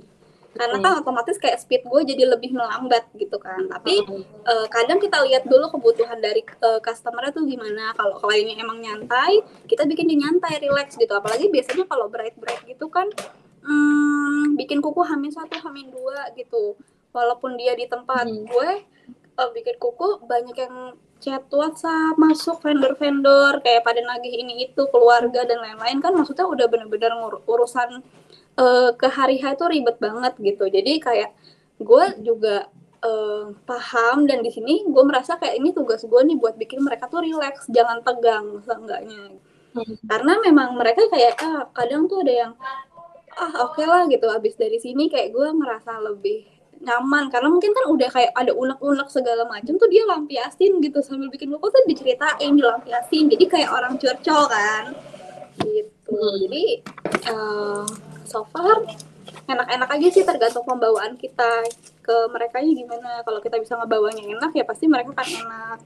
Karena 0.49 0.81
kan 0.81 1.05
otomatis 1.05 1.37
kayak 1.37 1.61
speed 1.61 1.85
gue 1.85 2.01
jadi 2.15 2.25
lebih 2.25 2.55
melambat 2.55 3.11
gitu 3.19 3.37
kan. 3.37 3.69
Tapi 3.69 4.01
uh, 4.47 4.65
kadang 4.71 4.97
kita 5.03 5.21
lihat 5.27 5.45
dulu 5.45 5.69
kebutuhan 5.75 6.17
dari 6.23 6.41
uh, 6.63 6.79
customernya 6.79 7.35
tuh 7.35 7.43
gimana. 7.43 7.91
Kalau 7.93 8.17
kliennya 8.23 8.55
emang 8.63 8.79
nyantai 8.79 9.43
kita 9.67 9.83
bikin 9.83 10.07
dia 10.09 10.25
nyantai 10.25 10.63
relax 10.63 10.95
gitu. 10.95 11.11
Apalagi 11.11 11.51
biasanya 11.51 11.85
kalau 11.85 12.07
bright 12.07 12.39
bright 12.39 12.63
gitu 12.65 12.87
kan 12.87 13.11
hmm, 13.69 14.57
bikin 14.57 14.81
kuku 14.81 15.01
hamil 15.05 15.29
satu 15.29 15.61
hamil 15.61 15.93
dua 15.93 16.33
gitu 16.33 16.73
walaupun 17.13 17.53
dia 17.55 17.77
di 17.77 17.85
tempat 17.85 18.25
hmm. 18.25 18.49
gue 18.49 18.69
uh, 19.37 19.49
bikin 19.53 19.77
kuku 19.77 20.25
banyak 20.25 20.57
yang 20.57 20.75
chat 21.19 21.43
WhatsApp 21.51 22.15
masuk 22.15 22.63
vendor-vendor 22.63 23.59
kayak 23.59 23.83
pada 23.83 23.99
nagih 23.99 24.39
ini 24.39 24.71
itu 24.71 24.81
keluarga 24.89 25.43
dan 25.43 25.59
lain-lain 25.59 25.99
kan 25.99 26.15
maksudnya 26.15 26.47
udah 26.47 26.65
bener-bener 26.71 27.11
urusan 27.43 28.01
uh, 28.55 28.89
ke 28.95 29.07
hari 29.11 29.37
hari 29.43 29.55
itu 29.59 29.65
ribet 29.67 29.97
banget 29.99 30.33
gitu 30.39 30.65
jadi 30.71 30.91
kayak 31.03 31.29
gue 31.79 32.03
juga 32.23 32.71
uh, 33.03 33.51
paham 33.67 34.27
dan 34.27 34.39
di 34.43 34.51
sini 34.51 34.87
gue 34.87 35.03
merasa 35.03 35.35
kayak 35.35 35.59
ini 35.59 35.75
tugas 35.75 36.03
gue 36.03 36.21
nih 36.23 36.39
buat 36.39 36.55
bikin 36.55 36.83
mereka 36.83 37.07
tuh 37.11 37.23
relax 37.23 37.67
jangan 37.67 37.99
tegang 38.03 38.63
seenggaknya 38.63 39.35
hmm. 39.75 39.95
karena 40.07 40.33
memang 40.43 40.75
mereka 40.75 41.07
kayak 41.11 41.35
ah, 41.43 41.67
kadang 41.75 42.07
tuh 42.07 42.23
ada 42.23 42.33
yang 42.47 42.53
ah 43.39 43.53
oke 43.63 43.79
okay 43.79 43.85
lah 43.87 44.03
gitu 44.11 44.27
abis 44.27 44.59
dari 44.59 44.77
sini 44.83 45.07
kayak 45.07 45.31
gue 45.31 45.47
ngerasa 45.47 45.95
lebih 46.03 46.59
nyaman. 46.83 47.27
Karena 47.31 47.47
mungkin 47.51 47.71
kan 47.75 47.85
udah 47.91 48.09
kayak 48.11 48.31
ada 48.35 48.51
unek-unek 48.55 49.07
segala 49.11 49.43
macam 49.47 49.75
tuh 49.75 49.89
dia 49.91 50.03
lampiasin 50.07 50.79
gitu 50.79 50.99
sambil 51.03 51.27
bikin 51.31 51.51
buku 51.51 51.67
tuh 51.71 51.83
diceritain 51.87 52.51
dilampiasin. 52.55 53.27
Jadi 53.27 53.45
kayak 53.47 53.69
orang 53.71 53.95
curcol 53.99 54.47
kan. 54.47 54.95
Gitu. 55.59 55.91
Hmm. 56.09 56.35
jadi 56.41 56.63
uh, 57.29 57.85
so 58.25 58.41
far 58.49 58.81
enak-enak 59.45 59.89
aja 59.91 60.07
sih 60.09 60.23
tergantung 60.25 60.65
pembawaan 60.65 61.19
kita 61.19 61.67
ke 62.01 62.15
mereka 62.31 62.63
gimana. 62.63 63.21
Kalau 63.27 63.39
kita 63.43 63.59
bisa 63.59 63.75
ngebawanya 63.75 64.23
enak 64.23 64.51
ya 64.55 64.63
pasti 64.63 64.87
mereka 64.87 65.13
kan 65.13 65.27
enak 65.27 65.79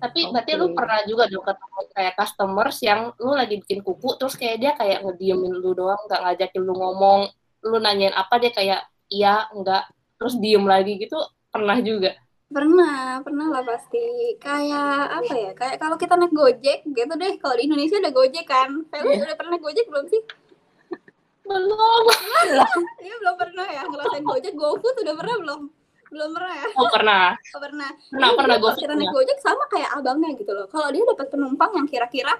tapi 0.00 0.26
okay. 0.26 0.32
berarti 0.32 0.52
lu 0.56 0.66
pernah 0.72 1.00
juga 1.04 1.28
dong 1.28 1.44
ketemu 1.44 1.80
kayak 1.92 2.14
customers 2.16 2.76
yang 2.80 3.00
lu 3.20 3.36
lagi 3.36 3.60
bikin 3.60 3.84
kuku 3.84 4.16
terus 4.16 4.34
kayak 4.34 4.56
dia 4.58 4.72
kayak 4.72 5.04
ngediemin 5.04 5.52
lu 5.52 5.76
doang 5.76 6.00
nggak 6.08 6.20
ngajakin 6.24 6.62
lu 6.64 6.74
ngomong 6.74 7.28
lu 7.64 7.76
nanyain 7.76 8.16
apa 8.16 8.40
dia 8.40 8.52
kayak 8.52 8.80
iya 9.12 9.50
enggak. 9.52 9.84
Terus 10.16 10.34
diem 10.40 10.64
lagi 10.64 10.96
gitu 10.96 11.16
pernah 11.52 11.76
juga? 11.80 12.16
Pernah 12.50 13.20
pernah 13.22 13.46
lah 13.52 13.62
pasti. 13.62 14.36
Kayak 14.40 15.22
apa 15.22 15.32
ya 15.34 15.52
kayak 15.54 15.76
kalau 15.76 15.96
kita 16.00 16.14
naik 16.16 16.32
gojek 16.32 16.80
gitu 16.88 17.12
deh 17.14 17.32
kalau 17.38 17.54
di 17.58 17.62
Indonesia 17.68 18.00
ada 18.00 18.12
gojek 18.12 18.46
kan. 18.48 18.70
Feli 18.88 19.20
udah 19.20 19.36
pernah 19.36 19.56
gojek 19.60 19.86
belum 19.88 20.06
sih? 20.08 20.22
Belum. 21.44 22.04
Iya 23.02 23.14
belum 23.20 23.36
pernah 23.36 23.66
ya 23.66 23.82
ngerasain 23.86 24.24
gojek. 24.24 24.52
GoFood 24.54 24.96
udah 25.02 25.14
pernah 25.18 25.36
belum 25.42 25.60
belum 26.10 26.30
pernah 26.34 26.54
ya? 26.58 26.66
Oh 26.74 26.88
pernah. 26.90 27.24
Oh, 27.54 27.60
pernah. 27.62 27.90
Pernah 28.10 28.28
Jadi, 28.30 28.38
pernah 28.38 28.56
GoFood 28.58 28.80
kita 28.82 28.94
naik 28.98 29.10
gojek 29.14 29.38
sama 29.38 29.64
kayak 29.70 29.90
abangnya 29.94 30.30
gitu 30.38 30.52
loh. 30.52 30.66
Kalau 30.66 30.88
dia 30.90 31.02
dapat 31.06 31.26
penumpang 31.30 31.70
yang 31.78 31.86
kira-kira 31.86 32.34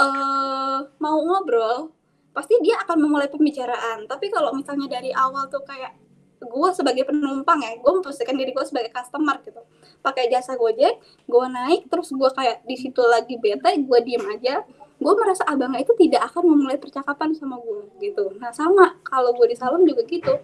uh, 0.00 0.78
mau 1.00 1.18
ngobrol 1.20 1.92
pasti 2.32 2.56
dia 2.64 2.80
akan 2.80 2.96
memulai 2.96 3.28
pembicaraan. 3.28 4.08
Tapi 4.08 4.32
kalau 4.32 4.56
misalnya 4.56 4.88
dari 4.88 5.12
awal 5.12 5.48
tuh 5.52 5.60
kayak 5.64 5.92
gue 6.40 6.68
sebagai 6.72 7.04
penumpang 7.04 7.60
ya 7.60 7.76
gue 7.76 7.92
memposisikan 8.00 8.32
diri 8.32 8.56
gue 8.56 8.64
sebagai 8.64 8.88
customer 8.88 9.36
gitu. 9.44 9.60
Pakai 10.00 10.32
jasa 10.32 10.56
gojek 10.56 10.96
gue 11.28 11.46
naik 11.52 11.92
terus 11.92 12.08
gue 12.16 12.30
kayak 12.32 12.64
di 12.64 12.76
situ 12.80 13.04
lagi 13.04 13.36
bete 13.36 13.76
gue 13.76 13.98
diem 14.00 14.24
aja 14.24 14.64
gue 15.00 15.12
merasa 15.16 15.44
abangnya 15.48 15.80
itu 15.84 15.92
tidak 15.96 16.28
akan 16.32 16.44
memulai 16.44 16.76
percakapan 16.80 17.36
sama 17.36 17.60
gue 17.60 17.92
gitu. 18.00 18.32
Nah 18.40 18.52
sama. 18.56 18.96
Kalau 19.04 19.36
gue 19.36 19.52
di 19.52 19.56
salon 19.56 19.84
juga 19.84 20.04
gitu 20.08 20.40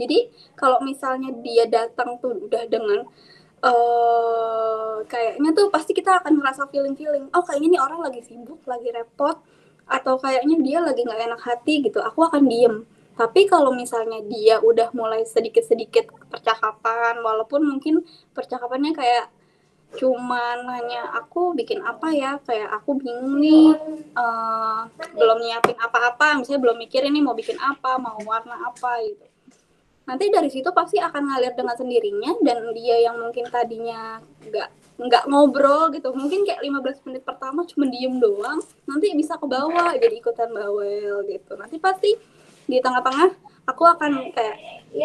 jadi 0.00 0.18
kalau 0.56 0.80
misalnya 0.80 1.36
dia 1.44 1.68
datang 1.68 2.16
tuh 2.24 2.48
udah 2.48 2.64
dengan 2.64 3.04
uh, 3.60 5.04
kayaknya 5.04 5.52
tuh 5.52 5.68
pasti 5.68 5.92
kita 5.92 6.24
akan 6.24 6.40
ngerasa 6.40 6.72
feeling 6.72 6.96
feeling 6.96 7.28
oh 7.36 7.44
kayaknya 7.44 7.76
nih 7.76 7.82
orang 7.84 8.00
lagi 8.08 8.24
sibuk 8.24 8.64
lagi 8.64 8.88
repot 8.88 9.36
atau 9.90 10.14
kayaknya 10.22 10.56
dia 10.62 10.78
lagi 10.78 11.02
nggak 11.02 11.20
enak 11.34 11.42
hati 11.42 11.82
gitu. 11.82 11.98
Aku 11.98 12.22
akan 12.22 12.46
diem. 12.46 12.86
Tapi 13.18 13.44
kalau 13.50 13.74
misalnya 13.74 14.22
dia 14.24 14.62
udah 14.62 14.94
mulai 14.96 15.26
sedikit-sedikit 15.26 16.08
percakapan, 16.30 17.20
walaupun 17.20 17.60
mungkin 17.66 18.06
percakapannya 18.32 18.96
kayak 18.96 19.26
cuma 19.98 20.54
nanya 20.62 21.10
aku 21.18 21.52
bikin 21.58 21.82
apa 21.82 22.14
ya, 22.14 22.38
kayak 22.46 22.70
aku 22.80 22.96
bingung 22.96 23.42
nih, 23.42 23.74
uh, 24.14 24.86
belum 25.18 25.42
nyiapin 25.42 25.76
apa-apa, 25.76 26.38
misalnya 26.38 26.62
belum 26.62 26.78
mikir 26.78 27.02
ini 27.02 27.18
mau 27.20 27.34
bikin 27.34 27.58
apa, 27.58 27.98
mau 27.98 28.16
warna 28.24 28.56
apa 28.70 29.02
gitu. 29.04 29.26
Nanti 30.10 30.26
dari 30.26 30.50
situ 30.50 30.66
pasti 30.74 30.98
akan 30.98 31.22
ngalir 31.30 31.54
dengan 31.54 31.78
sendirinya 31.78 32.34
dan 32.42 32.74
dia 32.74 32.98
yang 32.98 33.14
mungkin 33.14 33.46
tadinya 33.46 34.18
nggak 34.42 34.68
nggak 34.98 35.24
ngobrol 35.30 35.94
gitu. 35.94 36.10
Mungkin 36.10 36.42
kayak 36.42 36.66
15 36.66 37.06
menit 37.06 37.22
pertama 37.22 37.62
cuma 37.62 37.86
diem 37.86 38.18
doang 38.18 38.58
nanti 38.90 39.14
bisa 39.14 39.38
ke 39.38 39.46
bawah 39.46 39.94
jadi 39.94 40.18
ikutan 40.18 40.50
bawel 40.50 41.22
gitu. 41.30 41.54
Nanti 41.54 41.78
pasti 41.78 42.10
di 42.66 42.82
tengah-tengah 42.82 43.30
aku 43.70 43.86
akan 43.86 44.34
kayak 44.34 44.56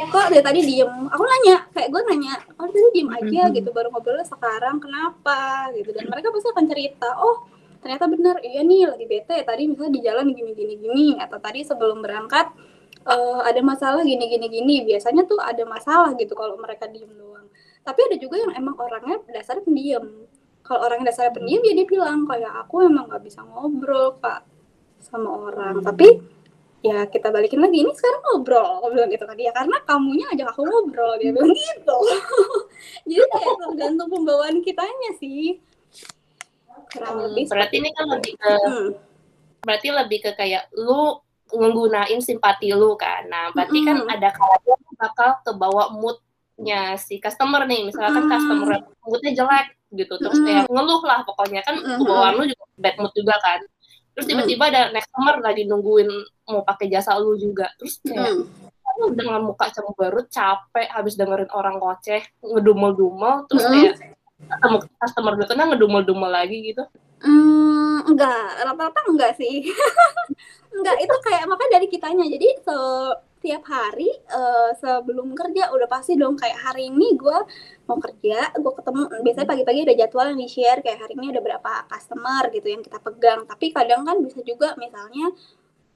kok 0.09 0.25
dari 0.33 0.41
tadi 0.41 0.59
diem? 0.65 0.89
Aku 1.13 1.21
nanya 1.21 1.69
kayak 1.69 1.93
gue 1.93 2.01
nanya 2.09 2.41
oh 2.57 2.65
tadi 2.65 2.89
diem 2.97 3.09
aja 3.13 3.41
mm-hmm. 3.45 3.55
gitu 3.61 3.69
baru 3.69 3.93
ngobrol 3.93 4.25
sekarang 4.25 4.81
kenapa? 4.81 5.69
Gitu. 5.77 5.93
Dan 5.93 6.09
mereka 6.09 6.33
pasti 6.33 6.49
akan 6.49 6.65
cerita 6.65 7.13
oh 7.21 7.45
ternyata 7.85 8.09
benar 8.09 8.41
iya 8.41 8.65
nih 8.65 8.89
lagi 8.89 9.05
bete 9.05 9.45
tadi 9.45 9.69
misalnya 9.69 9.93
di 9.93 10.01
jalan 10.01 10.25
gini 10.33 10.57
gini 10.57 10.73
gini 10.81 11.07
atau 11.21 11.37
tadi 11.37 11.61
sebelum 11.61 12.01
berangkat 12.01 12.49
uh, 13.05 13.41
ada 13.45 13.61
masalah 13.61 14.01
gini 14.01 14.25
gini 14.25 14.47
gini. 14.49 14.75
Biasanya 14.83 15.23
tuh 15.29 15.39
ada 15.39 15.63
masalah 15.63 16.11
gitu 16.17 16.33
kalau 16.33 16.57
mereka 16.57 16.89
diem 16.89 17.09
doang. 17.13 17.47
Tapi 17.85 17.99
ada 18.11 18.15
juga 18.17 18.41
yang 18.41 18.51
emang 18.57 18.75
orangnya 18.81 19.21
dasarnya 19.29 19.63
pendiam. 19.63 20.05
Kalau 20.65 20.81
orangnya 20.81 21.13
dasarnya 21.13 21.33
pendiam 21.37 21.61
ya 21.61 21.73
dia 21.77 21.87
bilang 21.87 22.25
kayak 22.25 22.53
aku 22.65 22.89
emang 22.89 23.05
nggak 23.05 23.23
bisa 23.23 23.45
ngobrol 23.45 24.17
kak 24.17 24.41
sama 24.99 25.29
orang. 25.49 25.79
Hmm. 25.79 25.85
tapi 25.85 26.07
ya 26.81 27.05
kita 27.05 27.29
balikin 27.29 27.61
lagi. 27.61 27.85
Ini 27.85 27.93
sekarang 27.93 28.21
ngobrol 28.25 28.65
aku 28.81 28.87
bilang 28.93 29.09
gitu 29.13 29.25
tadi 29.29 29.45
ya. 29.45 29.53
Karena 29.53 29.77
kamunya 29.85 30.25
ajak 30.33 30.47
aku 30.53 30.61
ngobrol 30.65 31.13
dia 31.21 31.29
bilang 31.29 31.53
gitu. 31.53 31.97
Jadi 33.09 33.25
kayak 33.29 33.55
tergantung 33.61 34.09
pembawaan 34.09 34.65
kitanya 34.65 35.11
sih. 35.21 35.61
Kurang 36.91 37.33
hmm, 37.33 37.49
berarti 37.49 37.75
ini 37.81 37.89
kan 37.91 38.05
lebih 38.07 38.33
ke 38.37 38.51
hmm. 38.51 38.87
berarti 39.65 39.87
lebih 39.89 40.19
ke 40.21 40.31
kayak 40.37 40.69
lu 40.77 41.24
menggunain 41.53 42.19
simpati 42.23 42.73
lu 42.73 42.97
kan 42.97 43.27
nah 43.29 43.53
berarti 43.53 43.77
kan 43.85 43.97
hmm. 44.01 44.07
kan 44.09 44.15
ada 44.17 44.29
kalanya 44.33 44.75
bakal 44.95 45.29
ke 45.43 45.51
bawa 45.53 45.83
moodnya 45.93 46.97
si 46.97 47.21
customer 47.21 47.67
nih 47.69 47.85
misalkan 47.85 48.25
hmm. 48.25 48.31
customer 48.31 48.69
moodnya 49.05 49.31
jelek 49.37 49.67
gitu 49.93 50.13
terus 50.17 50.39
hmm. 50.41 50.47
kayak 50.47 50.65
ngeluh 50.71 51.01
lah 51.05 51.21
pokoknya 51.27 51.61
kan 51.61 51.77
hmm. 51.77 52.01
bawaan 52.01 52.33
lu 52.41 52.43
juga 52.49 52.65
bad 52.79 52.95
mood 52.97 53.13
juga 53.13 53.35
kan 53.43 53.59
terus 54.15 54.25
tiba-tiba 54.31 54.63
ada 54.71 54.81
next 54.95 55.11
summer 55.11 55.35
lagi 55.43 55.67
nungguin 55.67 56.07
mau 56.47 56.63
pakai 56.63 56.87
jasa 56.87 57.19
lu 57.19 57.35
juga 57.35 57.67
terus 57.75 57.99
kayak 57.99 58.31
mm. 58.31 58.47
lu 59.03 59.11
dengan 59.11 59.43
muka 59.43 59.67
cemberut 59.75 60.31
capek 60.31 60.87
habis 60.87 61.19
dengerin 61.19 61.51
orang 61.51 61.75
ngoceh 61.83 62.23
ngedumel-dumel 62.39 63.43
terus 63.51 63.67
mm. 63.67 63.71
kayak 63.75 63.93
ketemu 64.39 64.77
customer 65.03 65.31
berikutnya 65.35 65.65
ngedumel-dumel 65.67 66.31
lagi 66.31 66.57
gitu 66.63 66.87
Hmm, 67.25 67.74
enggak, 68.05 68.45
rata-rata 68.61 69.01
enggak 69.09 69.33
sih. 69.37 69.65
enggak, 70.75 70.97
itu 71.01 71.15
kayak 71.25 71.43
makanya 71.49 71.71
dari 71.81 71.87
kitanya. 71.89 72.25
Jadi 72.29 72.47
setiap 73.45 73.61
hari 73.69 74.09
uh, 74.33 74.73
sebelum 74.81 75.37
kerja 75.37 75.69
udah 75.69 75.85
pasti 75.85 76.17
dong 76.17 76.33
kayak 76.33 76.57
hari 76.65 76.89
ini 76.89 77.13
gue 77.13 77.37
mau 77.85 78.01
kerja 78.01 78.49
gue 78.57 78.73
ketemu 78.73 79.01
biasanya 79.21 79.45
pagi-pagi 79.45 79.85
ada 79.85 79.93
jadwal 79.93 80.33
yang 80.33 80.41
di 80.41 80.49
share 80.49 80.81
kayak 80.81 81.05
hari 81.05 81.13
ini 81.13 81.29
ada 81.29 81.45
berapa 81.45 81.85
customer 81.85 82.49
gitu 82.49 82.73
yang 82.73 82.81
kita 82.81 82.97
pegang 82.97 83.45
tapi 83.45 83.69
kadang 83.69 84.01
kan 84.01 84.17
bisa 84.25 84.41
juga 84.41 84.73
misalnya 84.81 85.29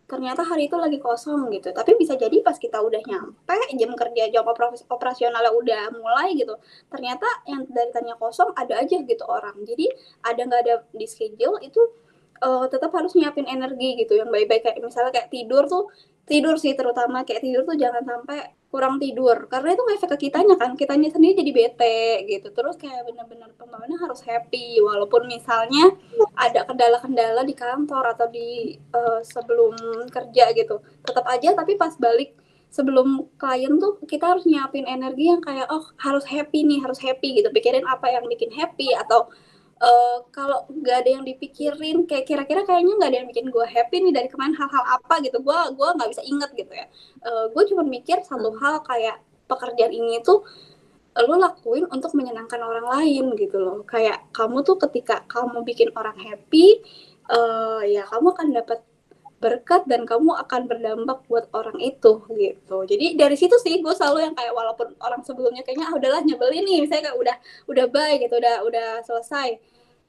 ternyata 0.10 0.42
hari 0.42 0.66
itu 0.66 0.76
lagi 0.76 0.98
kosong 0.98 1.54
gitu. 1.54 1.70
Tapi 1.70 1.94
bisa 2.02 2.18
jadi 2.18 2.42
pas 2.42 2.58
kita 2.58 2.82
udah 2.82 3.02
nyampe 3.06 3.56
jam 3.78 3.94
kerja 3.94 4.24
jam 4.34 4.44
operasionalnya 4.90 5.54
udah 5.54 5.84
mulai 5.94 6.34
gitu 6.34 6.58
ternyata 6.90 7.26
yang 7.46 7.70
dari 7.70 7.94
tanya 7.94 8.18
kosong 8.18 8.50
ada 8.58 8.82
aja 8.82 8.98
gitu 9.06 9.24
orang. 9.30 9.56
Jadi 9.64 9.86
ada 10.26 10.42
nggak 10.42 10.62
ada 10.66 10.76
di 10.90 11.06
schedule 11.06 11.62
itu 11.62 11.80
uh, 12.42 12.66
tetap 12.72 12.92
harus 12.96 13.14
nyiapin 13.16 13.46
energi 13.48 14.00
gitu 14.00 14.18
yang 14.18 14.30
baik-baik. 14.32 14.64
Kayak 14.66 14.78
misalnya 14.84 15.12
kayak 15.16 15.30
tidur 15.32 15.64
tuh 15.68 15.92
tidur 16.26 16.56
sih 16.56 16.74
terutama. 16.74 17.24
Kayak 17.28 17.42
tidur 17.46 17.62
tuh 17.68 17.76
jangan 17.76 18.04
sampai 18.04 18.56
kurang 18.70 19.02
tidur 19.02 19.50
karena 19.50 19.74
itu 19.74 19.84
ngefek 19.86 20.10
ke 20.14 20.18
kitanya 20.30 20.56
kan. 20.56 20.72
Kitanya 20.80 21.10
sendiri 21.12 21.34
jadi 21.42 21.52
bete 21.52 22.02
gitu. 22.28 22.48
Terus 22.52 22.76
kayak 22.80 23.08
benar-benar 23.08 23.52
pemainnya 23.60 23.98
harus 24.00 24.22
happy. 24.24 24.80
Walaupun 24.82 25.28
misalnya 25.28 25.94
ada 26.36 26.66
kendala-kendala 26.66 27.42
di 27.44 27.56
kantor 27.56 28.16
atau 28.16 28.28
di 28.32 28.80
uh, 28.96 29.22
sebelum 29.22 29.76
kerja 30.10 30.56
gitu. 30.56 30.82
Tetap 31.04 31.26
aja 31.28 31.54
tapi 31.56 31.76
pas 31.76 31.94
balik 32.00 32.34
sebelum 32.70 33.26
klien 33.42 33.74
tuh 33.82 33.98
kita 34.06 34.30
harus 34.30 34.46
nyiapin 34.46 34.86
energi 34.86 35.26
yang 35.34 35.42
kayak 35.42 35.66
oh 35.74 35.90
harus 35.98 36.22
happy 36.30 36.62
nih 36.64 36.80
harus 36.86 37.02
happy 37.02 37.42
gitu. 37.42 37.50
Pikirin 37.50 37.86
apa 37.90 38.14
yang 38.14 38.26
bikin 38.30 38.54
happy 38.54 38.94
atau 38.94 39.34
uh, 39.80 40.18
kalau 40.32 40.68
nggak 40.70 40.98
ada 41.06 41.10
yang 41.20 41.24
dipikirin 41.26 42.06
kayak 42.06 42.28
kira-kira 42.28 42.62
kayaknya 42.68 42.94
nggak 43.00 43.10
ada 43.10 43.18
yang 43.24 43.30
bikin 43.32 43.48
gue 43.50 43.66
happy 43.66 43.98
nih 44.04 44.14
dari 44.14 44.28
kemarin 44.28 44.56
hal-hal 44.56 44.84
apa 44.86 45.24
gitu. 45.24 45.40
Gue 45.42 45.58
gua 45.76 45.96
nggak 45.96 46.10
bisa 46.12 46.24
inget 46.24 46.52
gitu 46.56 46.74
ya. 46.76 46.86
Uh, 47.24 47.46
gue 47.52 47.64
cuma 47.72 47.84
mikir 47.88 48.22
satu 48.24 48.52
hal 48.60 48.84
kayak 48.86 49.24
pekerjaan 49.50 49.92
ini 49.96 50.22
tuh 50.22 50.46
lo 51.20 51.36
lakuin 51.36 51.90
untuk 51.90 52.16
menyenangkan 52.16 52.62
orang 52.62 52.86
lain 52.86 53.36
gitu 53.36 53.58
loh. 53.60 53.84
Kayak 53.88 54.30
kamu 54.36 54.62
tuh 54.64 54.78
ketika 54.88 55.26
kamu 55.28 55.66
bikin 55.66 55.90
orang 55.96 56.16
happy 56.16 56.80
uh, 57.32 57.82
ya 57.86 58.04
kamu 58.08 58.36
akan 58.36 58.48
dapat 58.56 58.80
berkat 59.40 59.88
dan 59.88 60.04
kamu 60.04 60.36
akan 60.36 60.68
berdampak 60.68 61.24
buat 61.32 61.48
orang 61.56 61.80
itu 61.80 62.28
gitu. 62.36 62.78
Jadi 62.84 63.16
dari 63.16 63.36
situ 63.40 63.56
sih 63.56 63.80
gue 63.80 63.94
selalu 63.96 64.28
yang 64.28 64.36
kayak 64.36 64.52
walaupun 64.52 64.92
orang 65.00 65.24
sebelumnya 65.24 65.64
kayaknya 65.64 65.88
ah 65.88 65.96
udahlah 65.96 66.22
nyebelin 66.28 66.64
nih 66.68 66.84
misalnya 66.84 67.12
kayak 67.12 67.18
udah 67.18 67.36
udah 67.72 67.86
baik 67.88 68.18
gitu 68.28 68.36
udah 68.36 68.56
udah 68.68 68.88
selesai. 69.08 69.56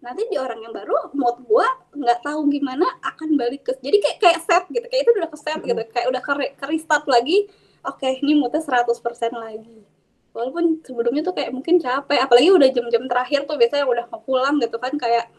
Nanti 0.02 0.26
di 0.26 0.36
orang 0.36 0.58
yang 0.66 0.74
baru 0.74 1.14
mood 1.14 1.46
gue 1.46 1.66
nggak 1.94 2.20
tahu 2.26 2.40
gimana 2.50 2.86
akan 3.06 3.38
balik 3.38 3.62
ke 3.70 3.72
jadi 3.78 3.96
kayak 4.02 4.18
kayak 4.18 4.38
set 4.42 4.64
gitu 4.74 4.86
kayak 4.90 5.02
itu 5.06 5.12
udah 5.14 5.30
ke 5.30 5.38
set 5.38 5.60
gitu 5.62 5.82
kayak 5.94 6.06
udah 6.10 6.22
ke, 6.26 6.32
ke 6.58 6.64
restart 6.66 7.06
lagi 7.06 7.46
oke 7.86 7.96
okay, 8.02 8.18
ini 8.20 8.34
moodnya 8.34 8.60
100% 8.60 8.90
lagi. 9.38 9.78
Walaupun 10.30 10.82
sebelumnya 10.86 11.22
tuh 11.26 11.34
kayak 11.34 11.50
mungkin 11.54 11.78
capek 11.78 12.18
apalagi 12.22 12.50
udah 12.54 12.68
jam-jam 12.70 13.02
terakhir 13.06 13.46
tuh 13.46 13.58
biasanya 13.58 13.86
udah 13.86 14.04
mau 14.10 14.22
pulang 14.22 14.58
gitu 14.62 14.76
kan 14.82 14.94
kayak 14.98 15.30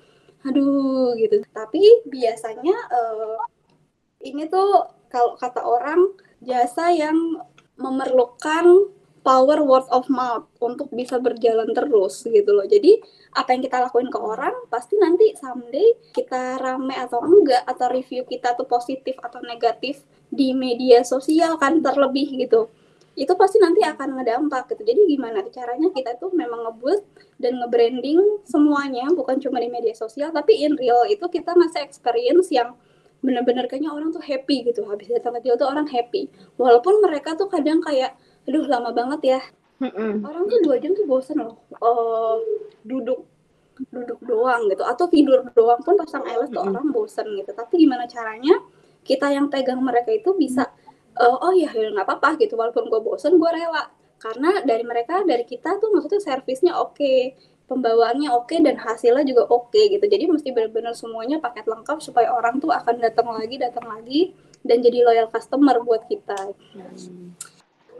aduh 0.47 1.11
gitu. 1.19 1.43
Tapi 1.51 2.07
biasanya 2.07 2.75
uh, 2.91 3.39
ini 4.23 4.47
tuh 4.47 4.87
kalau 5.11 5.35
kata 5.35 5.61
orang 5.61 6.15
jasa 6.41 6.89
yang 6.93 7.15
memerlukan 7.77 8.93
power 9.21 9.61
word 9.61 9.85
of 9.93 10.09
mouth 10.09 10.49
untuk 10.57 10.89
bisa 10.93 11.21
berjalan 11.21 11.69
terus 11.73 12.25
gitu 12.25 12.51
loh. 12.53 12.65
Jadi 12.65 12.97
apa 13.37 13.53
yang 13.53 13.61
kita 13.61 13.77
lakuin 13.85 14.09
ke 14.09 14.17
orang 14.17 14.53
pasti 14.67 14.97
nanti 14.97 15.33
someday 15.37 15.93
kita 16.11 16.57
rame 16.57 16.93
atau 16.97 17.21
enggak 17.21 17.61
atau 17.69 17.87
review 17.93 18.25
kita 18.25 18.57
tuh 18.57 18.65
positif 18.65 19.15
atau 19.21 19.39
negatif 19.45 20.01
di 20.33 20.51
media 20.57 21.05
sosial 21.05 21.55
kan 21.61 21.79
terlebih 21.85 22.33
gitu. 22.33 22.69
Itu 23.13 23.37
pasti 23.37 23.61
nanti 23.61 23.85
akan 23.85 24.17
ngedampak 24.17 24.73
gitu. 24.73 24.81
Jadi 24.89 25.01
gimana 25.05 25.45
caranya 25.53 25.93
kita 25.93 26.17
tuh 26.17 26.33
memang 26.33 26.65
ngebuat 26.65 27.01
dan 27.37 27.61
nge-branding 27.61 28.41
semuanya 28.45 29.05
bukan 29.13 29.37
cuma 29.37 29.61
di 29.61 29.69
media 29.69 29.93
sosial 29.93 30.33
tapi 30.33 30.65
in 30.65 30.73
real 30.77 31.05
itu 31.05 31.25
kita 31.29 31.53
ngasih 31.53 31.81
experience 31.85 32.49
yang 32.49 32.73
bener-bener 33.21 33.69
kayaknya 33.69 33.93
orang 33.93 34.09
tuh 34.09 34.21
happy 34.21 34.65
gitu. 34.65 34.85
Habis 34.89 35.07
datang 35.13 35.37
ke 35.37 35.53
tuh 35.53 35.69
orang 35.69 35.87
happy. 35.87 36.27
Walaupun 36.57 37.01
mereka 37.05 37.37
tuh 37.37 37.47
kadang 37.47 37.79
kayak 37.79 38.17
aduh 38.49 38.65
lama 38.65 38.89
banget 38.91 39.21
ya. 39.37 39.41
Orang 40.25 40.45
tuh 40.49 40.59
dua 40.61 40.77
jam 40.81 40.93
tuh 40.93 41.05
bosan 41.05 41.41
loh. 41.41 41.61
Uh, 41.81 42.37
duduk 42.85 43.25
duduk 43.89 44.19
doang 44.25 44.69
gitu. 44.69 44.83
Atau 44.85 45.05
tidur 45.09 45.45
doang 45.53 45.81
pun 45.81 45.97
pasang 45.97 46.25
mm 46.25 46.49
tuh 46.53 46.61
orang 46.65 46.89
bosan 46.89 47.29
gitu. 47.37 47.53
Tapi 47.53 47.85
gimana 47.85 48.09
caranya 48.09 48.57
kita 49.01 49.33
yang 49.33 49.49
pegang 49.49 49.81
mereka 49.81 50.13
itu 50.13 50.33
bisa 50.37 50.69
uh, 51.17 51.37
oh 51.41 51.53
ya, 51.53 51.69
ya 51.73 51.93
nggak 51.93 52.05
apa-apa 52.05 52.41
gitu. 52.41 52.57
Walaupun 52.57 52.89
gue 52.89 53.01
bosan 53.01 53.37
gue 53.37 53.51
rela. 53.53 53.89
Karena 54.21 54.61
dari 54.61 54.85
mereka 54.85 55.25
dari 55.25 55.41
kita 55.41 55.81
tuh 55.81 55.89
maksudnya 55.93 56.21
servisnya 56.21 56.77
oke. 56.77 56.97
okay 56.97 57.33
pembawaannya 57.71 58.27
oke 58.35 58.51
okay 58.51 58.59
dan 58.59 58.75
hasilnya 58.75 59.23
juga 59.23 59.47
oke 59.47 59.71
okay, 59.71 59.87
gitu 59.95 60.03
jadi 60.03 60.27
mesti 60.27 60.51
benar-benar 60.51 60.91
semuanya 60.91 61.39
paket 61.39 61.63
lengkap 61.63 62.03
supaya 62.03 62.27
orang 62.35 62.59
tuh 62.59 62.67
akan 62.67 62.99
datang 62.99 63.31
lagi 63.31 63.55
datang 63.55 63.87
lagi 63.87 64.35
dan 64.67 64.83
jadi 64.83 65.07
loyal 65.07 65.31
customer 65.31 65.79
buat 65.79 66.03
kita 66.11 66.51
hmm. 66.75 67.31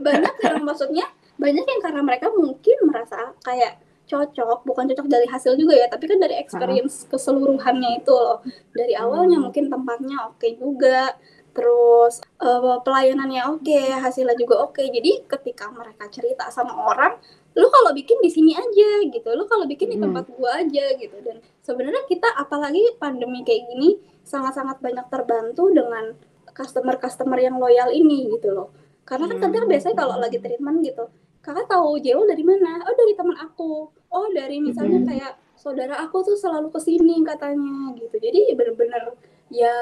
banyak 0.04 0.36
yang 0.51 0.68
maksudnya 0.68 1.08
banyak 1.40 1.63
yang 1.63 1.82
karena 1.82 2.01
mereka 2.04 2.28
mungkin 2.36 2.78
merasa 2.84 3.32
kayak 3.48 3.80
cocok 4.12 4.68
bukan 4.68 4.92
cocok 4.92 5.08
dari 5.08 5.24
hasil 5.32 5.56
juga 5.56 5.80
ya 5.80 5.88
tapi 5.88 6.04
kan 6.12 6.20
dari 6.20 6.36
experience 6.36 7.08
keseluruhannya 7.08 8.04
itu 8.04 8.12
loh 8.12 8.44
dari 8.75 8.92
awalnya 9.00 9.40
hmm. 9.40 9.46
mungkin 9.48 9.72
tempatnya 9.72 10.28
oke 10.28 10.36
okay 10.36 10.60
juga 10.60 11.16
terus 11.56 12.20
uh, 12.44 12.80
pelayanannya 12.84 13.44
oke 13.56 13.63
okay, 13.63 13.96
hasilnya 13.96 14.36
juga 14.36 14.68
oke 14.68 14.75
okay. 14.75 14.92
jadi 14.92 15.24
ketika 15.28 15.72
mereka 15.72 16.12
cerita 16.12 16.51
sama 16.51 16.75
orang 16.75 17.16
lu 17.51 17.67
kalau 17.67 17.91
bikin 17.91 18.15
di 18.24 18.31
sini 18.31 18.55
aja 18.55 18.89
gitu 19.12 19.29
lu 19.36 19.43
kalau 19.43 19.67
bikin 19.67 19.91
di 19.91 19.98
hmm. 20.00 20.05
tempat 20.08 20.25
gua 20.31 20.63
aja 20.63 20.86
gitu 20.96 21.17
dan 21.24 21.43
sebenarnya 21.60 22.08
kita 22.08 22.27
apalagi 22.39 22.96
pandemi 22.96 23.43
kayak 23.43 23.67
gini 23.67 24.00
sangat-sangat 24.24 24.79
banyak 24.79 25.03
terbantu 25.12 25.67
dengan 25.72 26.15
customer-customer 26.55 27.39
yang 27.39 27.60
loyal 27.60 27.91
ini 27.91 28.31
gitu 28.39 28.55
loh 28.55 28.72
karena 29.03 29.27
kan 29.27 29.38
kadang 29.43 29.67
hmm. 29.67 29.72
biasanya 29.75 29.96
kalau 30.00 30.15
lagi 30.22 30.39
treatment 30.39 30.79
gitu 30.86 31.05
kakak 31.41 31.67
tahu 31.67 31.98
jauh 32.00 32.24
dari 32.24 32.43
mana 32.46 32.86
oh 32.86 32.96
dari 32.96 33.13
teman 33.17 33.36
aku 33.36 33.89
oh 33.91 34.27
dari 34.31 34.62
misalnya 34.62 35.01
hmm. 35.03 35.08
kayak 35.10 35.34
saudara 35.58 36.00
aku 36.05 36.24
tuh 36.24 36.38
selalu 36.38 36.72
ke 36.72 36.79
sini 36.79 37.20
katanya 37.25 37.91
gitu 37.98 38.15
jadi 38.15 38.53
bener-bener 38.55 39.17
ya 39.51 39.75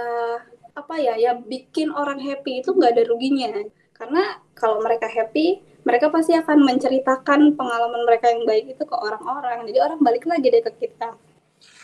apa 0.73 0.95
ya 0.97 1.19
ya 1.19 1.35
bikin 1.35 1.91
orang 1.91 2.17
happy 2.17 2.63
itu 2.63 2.71
nggak 2.71 2.95
ada 2.95 3.03
ruginya 3.05 3.51
karena 3.93 4.39
kalau 4.55 4.79
mereka 4.79 5.11
happy 5.11 5.59
mereka 5.89 6.13
pasti 6.13 6.37
akan 6.37 6.57
menceritakan 6.61 7.57
pengalaman 7.57 8.05
mereka 8.05 8.29
yang 8.29 8.45
baik 8.45 8.77
itu 8.77 8.83
ke 8.85 8.93
orang-orang. 8.93 9.65
Jadi 9.65 9.77
orang 9.81 9.99
balik 10.05 10.29
lagi 10.29 10.47
deh 10.53 10.61
ke 10.61 10.71
kita. 10.85 11.17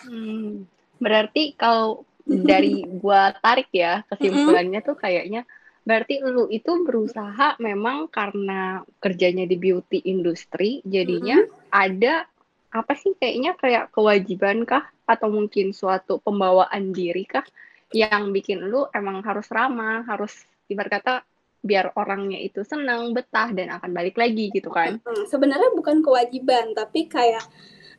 Hmm, 0.05 0.69
berarti 1.01 1.57
kalau 1.57 2.05
dari 2.49 2.85
gua 2.85 3.33
tarik 3.41 3.73
ya 3.73 4.05
kesimpulannya 4.13 4.85
tuh 4.85 4.97
kayaknya 4.97 5.49
berarti 5.85 6.17
lu 6.25 6.49
itu 6.49 6.81
berusaha 6.81 7.57
memang 7.61 8.09
karena 8.09 8.81
kerjanya 8.97 9.45
di 9.45 9.53
beauty 9.53 10.01
industry 10.09 10.81
jadinya 10.81 11.45
mm-hmm. 11.45 11.69
ada 11.69 12.25
apa 12.73 12.93
sih 12.97 13.13
kayaknya 13.13 13.53
kayak 13.57 13.89
kewajiban 13.89 14.65
kah? 14.69 14.85
Atau 15.05 15.29
mungkin 15.29 15.73
suatu 15.73 16.17
pembawaan 16.21 16.93
diri 16.93 17.25
kah 17.25 17.45
yang 17.93 18.33
bikin 18.33 18.65
lu 18.65 18.89
emang 18.93 19.21
harus 19.21 19.45
ramah 19.53 20.01
harus 20.09 20.33
ibarat 20.65 21.01
kata 21.01 21.15
biar 21.65 21.97
orangnya 21.97 22.37
itu 22.37 22.61
senang, 22.61 23.09
betah 23.17 23.49
dan 23.49 23.73
akan 23.81 23.89
balik 23.89 24.15
lagi 24.21 24.53
gitu 24.53 24.69
kan. 24.69 25.01
Hmm, 25.01 25.25
sebenarnya 25.25 25.73
bukan 25.73 26.05
kewajiban, 26.05 26.77
tapi 26.77 27.09
kayak 27.09 27.41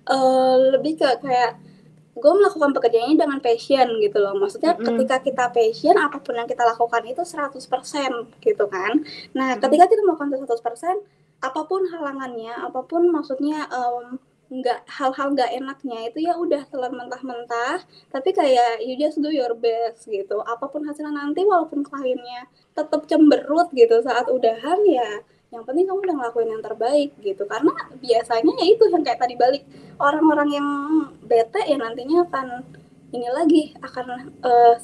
uh, 0.07 0.79
lebih 0.79 1.03
ke 1.03 1.09
kayak 1.19 1.59
gue 2.17 2.33
melakukan 2.33 2.73
pekerjaannya 2.73 3.19
dengan 3.21 3.41
passion 3.45 4.01
gitu 4.01 4.19
loh. 4.23 4.39
Maksudnya 4.39 4.73
mm 4.73 4.81
-hmm. 4.81 4.89
ketika 4.97 5.17
kita 5.21 5.45
passion, 5.53 5.97
apa 6.01 6.23
pun 6.23 6.39
yang 6.39 6.49
kita 6.49 6.65
lakukan 6.65 7.03
itu 7.05 7.21
100% 7.21 7.61
gitu 8.41 8.65
kan. 8.71 9.05
Nah, 9.37 9.53
mm 9.53 9.61
-hmm. 9.61 9.63
ketika 9.67 9.85
kita 9.91 10.01
melakukan 10.07 10.33
itu 10.33 10.47
100%, 10.49 11.05
apa 11.45 11.61
pun 11.69 11.85
halangannya, 11.93 12.55
apa 12.57 12.81
pun 12.89 13.13
maksudnya 13.13 13.69
um, 13.69 14.17
nggak 14.47 14.87
hal-hal 14.87 15.35
nggak 15.35 15.51
enaknya 15.59 15.99
itu 16.07 16.19
ya 16.23 16.39
udah 16.39 16.63
telan 16.71 16.95
mentah-mentah 16.95 17.83
tapi 18.15 18.31
kayak 18.31 18.79
you 18.87 18.95
just 18.95 19.19
do 19.19 19.31
your 19.31 19.59
best 19.59 20.07
gitu. 20.07 20.39
Apa 20.47 20.71
pun 20.71 20.87
hasilnya 20.87 21.11
nanti 21.11 21.43
walaupun 21.43 21.83
kliennya 21.83 22.47
tetap 22.71 23.11
cemberut 23.11 23.69
gitu 23.75 23.99
saat 24.07 24.31
udahan 24.31 24.79
ya 24.87 25.23
yang 25.51 25.63
penting 25.63 25.87
kamu 25.87 26.03
udah 26.03 26.15
ngelakuin 26.23 26.51
yang 26.59 26.63
terbaik 26.63 27.11
gitu. 27.23 27.43
Karena 27.51 27.75
biasanya 27.99 28.53
ya 28.55 28.67
itu 28.71 28.85
yang 28.87 29.03
kayak 29.03 29.19
tadi 29.19 29.35
balik 29.35 29.63
orang-orang 29.99 30.49
yang 30.55 30.69
bete 31.27 31.61
ya 31.67 31.77
nantinya 31.79 32.23
akan 32.31 32.47
ini 33.11 33.29
lagi 33.31 33.63
akan 33.83 34.07
uh, 34.47 34.75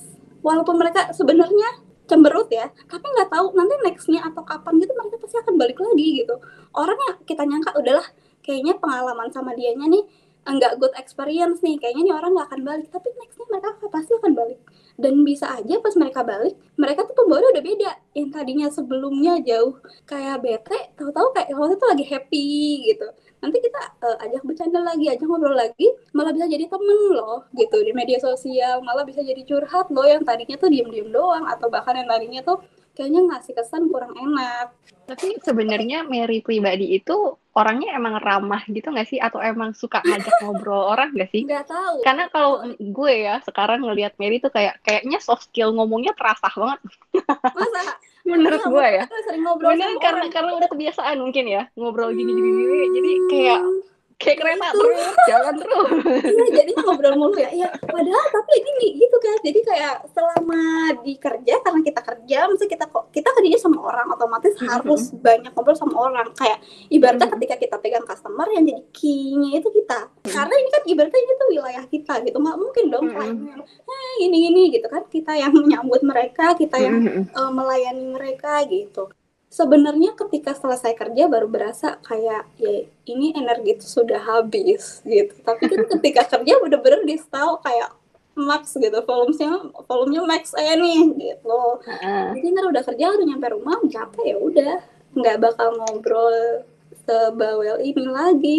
walaupun 0.43 0.75
mereka 0.75 1.15
sebenarnya 1.15 1.87
cemberut 2.11 2.51
ya 2.51 2.67
tapi 2.91 3.07
nggak 3.09 3.31
tahu 3.31 3.55
nanti 3.55 3.75
nextnya 3.87 4.21
atau 4.27 4.43
kapan 4.43 4.83
gitu 4.83 4.93
mereka 4.99 5.17
pasti 5.23 5.37
akan 5.39 5.55
balik 5.55 5.79
lagi 5.79 6.27
gitu. 6.27 6.35
Orang 6.75 6.99
yang 6.99 7.15
kita 7.23 7.47
nyangka 7.47 7.71
udahlah 7.79 8.07
kayaknya 8.43 8.77
pengalaman 8.79 9.31
sama 9.31 9.55
dianya 9.57 9.87
nih 9.89 10.05
enggak 10.43 10.79
good 10.79 10.95
experience 10.99 11.63
nih. 11.63 11.79
Kayaknya 11.79 12.03
nih 12.11 12.15
orang 12.15 12.31
nggak 12.35 12.49
akan 12.51 12.63
balik. 12.67 12.89
Tapi 12.91 13.09
nextnya 13.15 13.47
mereka 13.51 13.69
pasti 13.91 14.13
akan 14.19 14.33
balik. 14.35 14.59
Dan 14.99 15.15
bisa 15.25 15.47
aja 15.49 15.75
pas 15.81 15.95
mereka 15.97 16.21
balik 16.21 16.55
mereka 16.77 17.09
tuh 17.09 17.17
pembawa 17.17 17.49
udah 17.49 17.65
beda 17.65 17.91
yang 18.13 18.29
tadinya 18.35 18.67
sebelumnya 18.69 19.39
jauh. 19.41 19.79
Kayak 20.05 20.43
bete 20.43 20.79
tahu-tahu 20.99 21.29
kayak 21.35 21.49
waktu 21.55 21.75
itu 21.79 21.87
lagi 21.87 22.05
happy 22.11 22.47
gitu. 22.93 23.07
Nanti 23.43 23.59
kita 23.59 23.81
uh, 24.07 24.17
ajak 24.23 24.43
bercanda 24.47 24.79
lagi 24.79 25.11
ajak 25.11 25.27
ngobrol 25.27 25.55
lagi 25.55 25.91
malah 26.15 26.31
bisa 26.31 26.47
jadi 26.47 26.71
temen 26.71 26.99
loh 27.11 27.43
gitu 27.55 27.79
di 27.83 27.93
media 27.95 28.19
sosial. 28.23 28.83
Malah 28.83 29.07
bisa 29.07 29.23
jadi 29.23 29.43
curhat 29.47 29.91
loh 29.91 30.07
yang 30.07 30.23
tadinya 30.23 30.59
tuh 30.59 30.71
diem-diem 30.71 31.11
doang 31.11 31.47
atau 31.47 31.67
bahkan 31.71 31.99
yang 31.99 32.07
tadinya 32.11 32.43
tuh 32.47 32.63
kayaknya 32.93 33.21
ngasih 33.29 33.53
kesan 33.57 33.89
kurang 33.89 34.13
enak. 34.17 34.73
Tapi 35.09 35.37
sebenarnya 35.43 36.07
Mary 36.07 36.41
pribadi 36.41 36.95
itu 36.97 37.37
orangnya 37.53 37.97
emang 37.97 38.17
ramah 38.23 38.63
gitu 38.69 38.89
nggak 38.93 39.09
sih? 39.09 39.19
Atau 39.19 39.43
emang 39.43 39.77
suka 39.77 40.01
ngajak 40.05 40.33
ngobrol 40.45 40.93
orang 40.93 41.13
nggak 41.13 41.31
sih? 41.33 41.43
Nggak 41.45 41.69
tahu. 41.69 41.97
Karena 42.07 42.25
kalau 42.33 42.65
gue 42.77 43.13
ya 43.13 43.41
sekarang 43.45 43.85
ngelihat 43.85 44.17
Mary 44.17 44.39
tuh 44.39 44.53
kayak 44.53 44.81
kayaknya 44.85 45.19
soft 45.21 45.49
skill 45.51 45.75
ngomongnya 45.77 46.13
terasa 46.17 46.49
banget. 46.55 46.81
Masa? 47.53 47.83
Menurut 48.29 48.63
gue 48.63 48.87
ya. 49.03 49.05
Sering 49.27 49.43
ngobrol 49.43 49.75
karena 49.99 50.25
karena 50.31 50.51
udah 50.55 50.69
kebiasaan 50.71 51.19
mungkin 51.19 51.45
ya 51.51 51.63
ngobrol 51.75 52.15
gini 52.15 52.31
gini 52.31 52.51
gini. 52.55 52.87
Jadi 52.95 53.13
kayak 53.29 53.61
kayak 54.23 54.39
kereta 54.39 54.67
itu. 54.71 54.79
terus 54.79 55.15
jalan 55.27 55.55
terus 55.59 55.89
iya 56.23 56.47
jadi 56.63 56.71
ngobrol 56.79 57.15
mulu 57.19 57.37
ya 57.37 57.51
iya 57.51 57.69
padahal 57.83 58.27
tapi 58.31 58.53
gini 58.63 58.89
gitu 59.03 59.17
kan 59.19 59.37
jadi 59.43 59.61
kayak 59.67 59.95
selama 60.15 60.63
di 61.03 61.15
kerja 61.19 61.55
karena 61.61 61.81
kita 61.83 62.01
kerja 62.01 62.39
misalnya 62.47 62.71
kita 62.71 62.85
kok 62.89 63.05
kita 63.11 63.29
kerjanya 63.35 63.61
sama 63.61 63.79
orang 63.83 64.07
otomatis 64.15 64.55
mm-hmm. 64.55 64.71
harus 64.71 65.03
banyak 65.19 65.53
ngobrol 65.53 65.77
sama 65.77 65.97
orang 65.99 66.29
kayak 66.39 66.63
ibaratnya 66.89 67.27
mm-hmm. 67.27 67.43
ketika 67.43 67.55
kita 67.59 67.77
pegang 67.83 68.07
customer 68.07 68.47
yang 68.55 68.65
jadi 68.65 68.83
key-nya 68.95 69.59
itu 69.59 69.69
kita 69.75 69.99
mm-hmm. 70.07 70.31
karena 70.31 70.55
ini 70.55 70.71
kan 70.71 70.83
ibaratnya 70.87 71.21
ini 71.21 71.33
tuh 71.35 71.49
wilayah 71.51 71.85
kita 71.91 72.15
gitu 72.23 72.37
nggak 72.39 72.59
mungkin 72.59 72.85
dong 72.89 73.07
mm-hmm. 73.11 73.61
eh 73.67 74.13
gini 74.23 74.37
gini 74.49 74.63
gitu 74.71 74.87
kan 74.87 75.03
kita 75.11 75.33
yang 75.35 75.53
menyambut 75.59 76.01
mereka 76.07 76.55
kita 76.55 76.79
yang 76.79 76.95
mm-hmm. 77.03 77.25
uh, 77.35 77.51
melayani 77.51 78.05
mereka 78.15 78.63
gitu 78.71 79.11
sebenarnya 79.53 80.17
ketika 80.17 80.57
selesai 80.57 80.97
kerja 80.97 81.29
baru 81.29 81.45
berasa 81.45 82.01
kayak 82.01 82.49
ya 82.57 82.89
ini 83.05 83.37
energi 83.37 83.77
itu 83.77 83.85
sudah 83.85 84.17
habis 84.17 85.05
gitu. 85.05 85.37
Tapi 85.45 85.69
kan 85.69 85.85
ketika 85.93 86.25
kerja 86.25 86.57
bener-bener 86.57 87.05
di 87.05 87.21
style 87.21 87.61
kayak 87.61 87.93
max 88.33 88.73
gitu 88.81 88.97
volumenya 89.05 89.69
volumenya 89.85 90.25
max 90.25 90.57
aja 90.57 90.73
nih 90.81 91.05
gitu. 91.21 91.63
Jadi 92.33 92.47
ntar 92.49 92.65
udah 92.73 92.83
kerja 92.89 93.05
udah 93.13 93.27
nyampe 93.29 93.47
rumah 93.53 93.77
capek 93.85 94.25
ya 94.25 94.37
udah. 94.41 94.75
Nggak 95.13 95.37
bakal 95.45 95.69
ngobrol 95.77 96.65
sebawel 97.05 97.77
ini 97.85 98.07
lagi. 98.09 98.59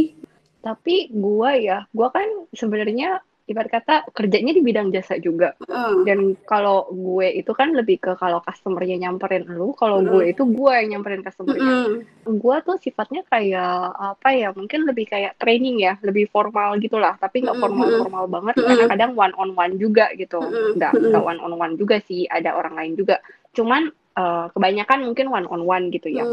Tapi 0.61 1.09
gua 1.09 1.57
ya 1.57 1.89
gua 1.89 2.13
kan 2.13 2.45
sebenarnya 2.53 3.25
ibarat 3.43 3.71
kata 3.71 3.95
kerjanya 4.15 4.55
di 4.55 4.63
bidang 4.63 4.87
jasa 4.95 5.19
juga. 5.19 5.51
Mm. 5.67 5.97
Dan 6.07 6.19
kalau 6.47 6.87
gue 6.91 7.27
itu 7.27 7.51
kan 7.51 7.75
lebih 7.75 7.99
ke 7.99 8.11
kalau 8.15 8.39
customernya 8.39 8.95
nyamperin 9.03 9.43
lu, 9.51 9.75
kalau 9.75 9.99
mm. 9.99 10.07
gue 10.07 10.23
itu 10.31 10.43
gue 10.47 10.71
yang 10.71 10.87
nyamperin 10.97 11.23
customernya. 11.23 11.75
Mm. 11.91 12.39
Gue 12.39 12.55
tuh 12.63 12.77
sifatnya 12.79 13.27
kayak 13.27 13.95
apa 14.15 14.29
ya, 14.31 14.49
mungkin 14.55 14.87
lebih 14.87 15.11
kayak 15.11 15.35
training 15.35 15.83
ya, 15.83 15.99
lebih 15.99 16.31
formal 16.31 16.79
gitulah, 16.79 17.19
tapi 17.19 17.43
nggak 17.43 17.59
formal-formal 17.59 18.25
banget 18.31 18.55
karena 18.63 18.85
kadang 18.87 19.11
one 19.19 19.35
on 19.35 19.51
one 19.59 19.75
juga 19.75 20.07
gitu. 20.15 20.39
Nggak 20.79 20.95
nggak 20.95 21.23
one 21.23 21.39
on 21.43 21.53
one 21.59 21.73
juga 21.75 21.99
sih, 22.07 22.23
ada 22.31 22.55
orang 22.55 22.79
lain 22.79 22.93
juga. 22.95 23.19
Cuman 23.51 23.91
uh, 24.15 24.47
kebanyakan 24.55 25.03
mungkin 25.03 25.27
one 25.27 25.47
on 25.51 25.67
one 25.67 25.91
gitu 25.91 26.07
ya. 26.07 26.23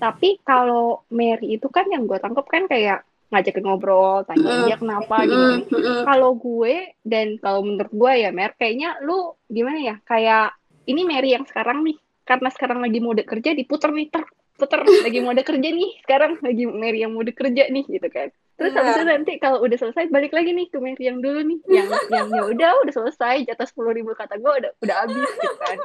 Tapi 0.00 0.40
kalau 0.44 1.04
Mary 1.12 1.56
itu 1.56 1.68
kan 1.72 1.88
yang 1.88 2.04
gue 2.04 2.16
tangkap 2.20 2.48
kan 2.48 2.68
kayak 2.68 3.04
ngajakin 3.30 3.64
ngobrol, 3.64 4.26
tanya 4.26 4.66
dia 4.66 4.76
kenapa 4.76 5.22
gitu. 5.22 5.78
Kalau 6.02 6.34
gue 6.34 6.98
dan 7.06 7.38
kalau 7.38 7.62
menurut 7.62 7.92
gue 7.94 8.12
ya 8.26 8.30
Mer, 8.34 8.52
kayaknya 8.58 8.98
lu 9.06 9.38
gimana 9.46 9.78
ya? 9.78 9.96
Kayak 10.02 10.58
ini 10.90 11.06
Mary 11.06 11.38
yang 11.38 11.46
sekarang 11.46 11.86
nih, 11.86 11.96
karena 12.26 12.50
sekarang 12.50 12.82
lagi 12.82 12.98
mode 12.98 13.22
kerja 13.22 13.54
diputer 13.54 13.94
nih 13.94 14.10
ter 14.10 14.26
puter 14.60 14.80
lagi 15.06 15.18
mode 15.24 15.40
kerja 15.40 15.68
nih 15.72 15.90
sekarang 16.04 16.36
lagi 16.44 16.64
Mary 16.68 17.00
yang 17.00 17.16
mode 17.16 17.32
kerja 17.32 17.70
nih 17.72 17.84
gitu 17.88 18.08
kan. 18.12 18.28
Terus 18.60 18.76
habis 18.76 18.92
itu 18.92 19.04
nanti 19.08 19.32
kalau 19.40 19.64
udah 19.64 19.78
selesai 19.80 20.12
balik 20.12 20.36
lagi 20.36 20.52
nih 20.52 20.68
ke 20.68 20.76
Mary 20.76 21.00
yang 21.08 21.24
dulu 21.24 21.40
nih 21.40 21.58
yang 21.72 21.88
yang 22.12 22.28
ya 22.28 22.42
udah 22.44 22.70
udah 22.84 22.92
selesai 22.92 23.48
jatah 23.48 23.64
sepuluh 23.64 23.96
ribu 23.96 24.12
kata 24.12 24.36
gue 24.36 24.52
udah 24.52 24.70
udah 24.84 24.96
habis 25.00 25.16
gitu 25.24 25.56
kan. 25.56 25.78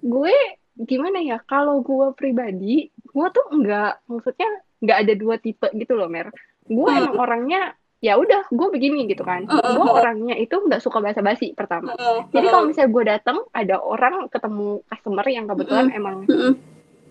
Gue 0.00 0.34
gimana 0.74 1.22
ya 1.22 1.38
kalau 1.46 1.84
gue 1.84 2.10
pribadi 2.18 2.90
gue 2.90 3.26
tuh 3.30 3.46
enggak 3.54 4.02
maksudnya 4.10 4.50
nggak 4.82 4.98
ada 5.06 5.14
dua 5.14 5.36
tipe 5.38 5.70
gitu 5.70 5.94
loh 5.94 6.10
Mer 6.10 6.34
gue 6.68 6.90
hmm. 6.90 7.00
emang 7.00 7.16
orangnya 7.20 7.60
ya 8.04 8.20
udah 8.20 8.52
gue 8.52 8.68
begini 8.68 9.08
gitu 9.08 9.24
kan. 9.24 9.48
Uh, 9.48 9.56
uh, 9.56 9.72
gue 9.80 9.88
orangnya 9.88 10.36
itu 10.36 10.52
nggak 10.60 10.84
suka 10.84 11.00
bahasa 11.00 11.24
basi 11.24 11.56
pertama. 11.56 11.96
Uh, 11.96 12.28
jadi 12.36 12.52
kalau 12.52 12.68
misalnya 12.68 12.90
gue 12.92 13.04
datang 13.08 13.38
ada 13.56 13.80
orang 13.80 14.28
ketemu 14.28 14.84
customer 14.92 15.26
yang 15.28 15.48
kebetulan 15.48 15.88
emang 15.96 16.28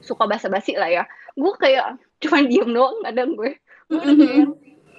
suka 0.06 0.30
bahasa 0.30 0.54
basi 0.54 0.78
lah 0.78 0.90
ya. 0.90 1.04
Gue 1.34 1.54
kayak 1.58 1.98
cuma 2.22 2.46
diem 2.50 2.70
doang 2.70 3.02
kadang 3.02 3.34
gue. 3.34 3.58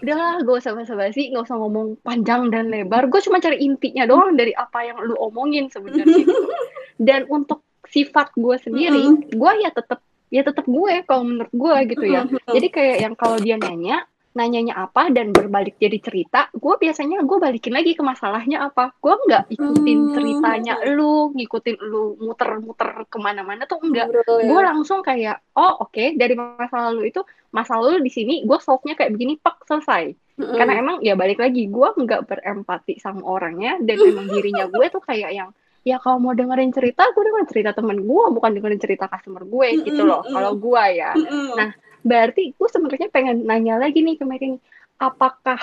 Udahlah 0.02 0.42
gue 0.42 0.56
usah 0.58 0.74
bahasa 0.74 0.98
basi 0.98 1.30
nggak 1.30 1.46
usah 1.46 1.56
ngomong 1.62 2.02
panjang 2.02 2.50
dan 2.50 2.74
lebar. 2.74 3.06
Gue 3.06 3.22
cuma 3.22 3.38
cari 3.38 3.62
intinya 3.62 4.02
doang 4.02 4.34
dari 4.34 4.50
apa 4.50 4.82
yang 4.82 4.98
lu 4.98 5.14
omongin 5.22 5.70
sebenarnya 5.70 6.26
gitu. 6.26 6.34
dan 7.06 7.26
untuk 7.30 7.62
sifat 7.90 8.34
gue 8.34 8.56
sendiri 8.58 9.28
gue 9.30 9.52
ya 9.62 9.70
tetap 9.70 10.02
ya 10.32 10.42
tetap 10.42 10.66
gue 10.66 11.04
kalau 11.06 11.22
menurut 11.22 11.52
gue 11.52 11.76
gitu 11.94 12.04
ya. 12.10 12.26
jadi 12.50 12.66
kayak 12.72 12.96
yang 13.06 13.14
kalau 13.14 13.38
dia 13.38 13.54
nanya 13.54 14.02
nanyanya 14.34 14.74
apa 14.90 15.14
dan 15.14 15.30
berbalik 15.30 15.78
jadi 15.78 16.02
cerita, 16.02 16.50
gue 16.50 16.74
biasanya 16.74 17.22
gue 17.22 17.38
balikin 17.38 17.70
lagi 17.70 17.94
ke 17.94 18.02
masalahnya 18.02 18.66
apa. 18.66 18.90
Gue 18.98 19.14
nggak 19.14 19.54
ikutin 19.54 19.98
hmm. 19.98 20.12
ceritanya 20.12 20.74
lu, 20.90 21.30
ngikutin 21.38 21.78
lu 21.78 22.18
muter-muter 22.18 23.06
ke 23.06 23.18
mana-mana 23.22 23.62
tuh 23.70 23.78
enggak. 23.78 24.10
Ya. 24.10 24.26
Gue 24.26 24.60
langsung 24.60 25.06
kayak, 25.06 25.38
oh 25.54 25.86
oke 25.86 25.94
okay, 25.94 26.18
dari 26.18 26.34
masa 26.34 26.90
lalu 26.90 27.14
itu, 27.14 27.22
masa 27.54 27.78
lalu 27.78 28.02
di 28.02 28.10
sini 28.10 28.34
gue 28.42 28.58
solve-nya 28.58 28.98
kayak 28.98 29.14
begini, 29.14 29.38
pak 29.38 29.62
selesai. 29.70 30.10
Mm. 30.34 30.54
Karena 30.58 30.72
emang 30.82 30.96
ya 30.98 31.14
balik 31.14 31.38
lagi, 31.38 31.70
gue 31.70 31.88
nggak 31.94 32.26
berempati 32.26 32.98
sama 32.98 33.22
orangnya 33.22 33.78
dan 33.78 34.02
emang 34.02 34.26
dirinya 34.26 34.66
gue 34.74 34.86
tuh 34.90 35.00
kayak 35.00 35.30
yang 35.30 35.50
ya 35.84 36.00
kalau 36.00 36.16
mau 36.16 36.32
dengerin 36.32 36.72
cerita 36.72 37.04
gue 37.12 37.22
dengerin 37.22 37.48
cerita 37.52 37.70
temen 37.76 38.08
gue 38.08 38.24
bukan 38.32 38.50
dengerin 38.56 38.80
cerita 38.80 39.04
customer 39.04 39.44
gue 39.44 39.68
mm 39.68 39.76
-mm, 39.76 39.86
gitu 39.92 40.02
loh 40.08 40.24
kalau 40.24 40.56
gue 40.56 40.84
ya 40.96 41.12
mm 41.12 41.28
-mm. 41.28 41.48
nah 41.60 41.70
berarti 42.04 42.52
gue 42.52 42.68
sebenarnya 42.68 43.08
pengen 43.08 43.48
nanya 43.48 43.80
lagi 43.80 44.04
nih 44.04 44.20
ke 44.20 44.24
Mary 44.28 44.60
apakah 45.00 45.58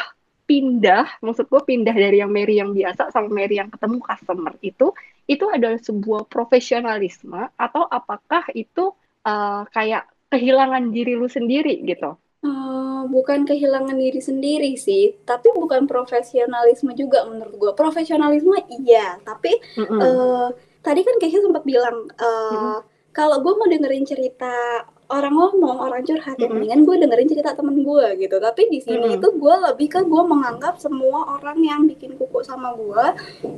pindah 0.50 1.08
maksud 1.24 1.48
gue 1.48 1.62
pindah 1.64 1.96
dari 1.96 2.20
yang 2.20 2.34
Mary 2.34 2.60
yang 2.60 2.76
biasa 2.76 3.14
sama 3.14 3.32
Mary 3.32 3.62
yang 3.62 3.72
ketemu 3.72 4.04
customer 4.04 4.54
itu 4.60 4.92
itu 5.30 5.46
adalah 5.48 5.80
sebuah 5.80 6.28
profesionalisme 6.28 7.48
atau 7.56 7.88
apakah 7.88 8.44
itu 8.52 8.92
uh, 9.24 9.64
kayak 9.72 10.10
kehilangan 10.28 10.92
diri 10.92 11.16
lu 11.16 11.32
sendiri 11.32 11.80
gitu 11.88 12.18
Uh, 12.42 13.06
bukan 13.06 13.46
kehilangan 13.46 13.94
diri 14.02 14.18
sendiri 14.18 14.74
sih, 14.74 15.14
tapi 15.30 15.54
bukan 15.54 15.86
profesionalisme 15.86 16.90
juga 16.98 17.22
menurut 17.30 17.54
gue. 17.54 17.72
Profesionalisme 17.78 18.58
iya, 18.82 19.22
tapi 19.22 19.62
mm 19.78 19.86
-hmm. 19.86 20.00
uh, 20.02 20.48
tadi 20.82 21.06
kan 21.06 21.22
kayaknya 21.22 21.46
sempat 21.46 21.62
bilang 21.62 22.10
uh, 22.18 22.26
mm 22.26 22.58
-hmm. 22.58 22.80
kalau 23.14 23.46
gue 23.46 23.54
mau 23.54 23.70
dengerin 23.70 24.10
cerita 24.10 24.90
orang 25.12 25.36
ngomong 25.36 25.78
orang 25.84 26.02
curhat 26.08 26.39
mm 26.39 26.47
-hmm. 26.47 26.52
mendingan 26.56 26.82
gue 26.88 26.95
dengerin 27.04 27.30
cerita 27.30 27.52
temen 27.54 27.84
gue 27.84 28.08
gitu 28.17 28.36
tapi 28.39 28.71
di 28.71 28.80
sini 28.80 28.97
mm 28.97 29.08
-hmm. 29.12 29.17
itu 29.19 29.28
gue 29.36 29.56
lebih 29.69 29.88
ke 29.91 30.00
gue 30.08 30.24
menganggap 30.24 30.80
semua 30.80 31.38
orang 31.38 31.60
yang 31.60 31.82
bikin 31.86 32.15
kuku 32.15 32.39
sama 32.47 32.71
gue 32.80 33.06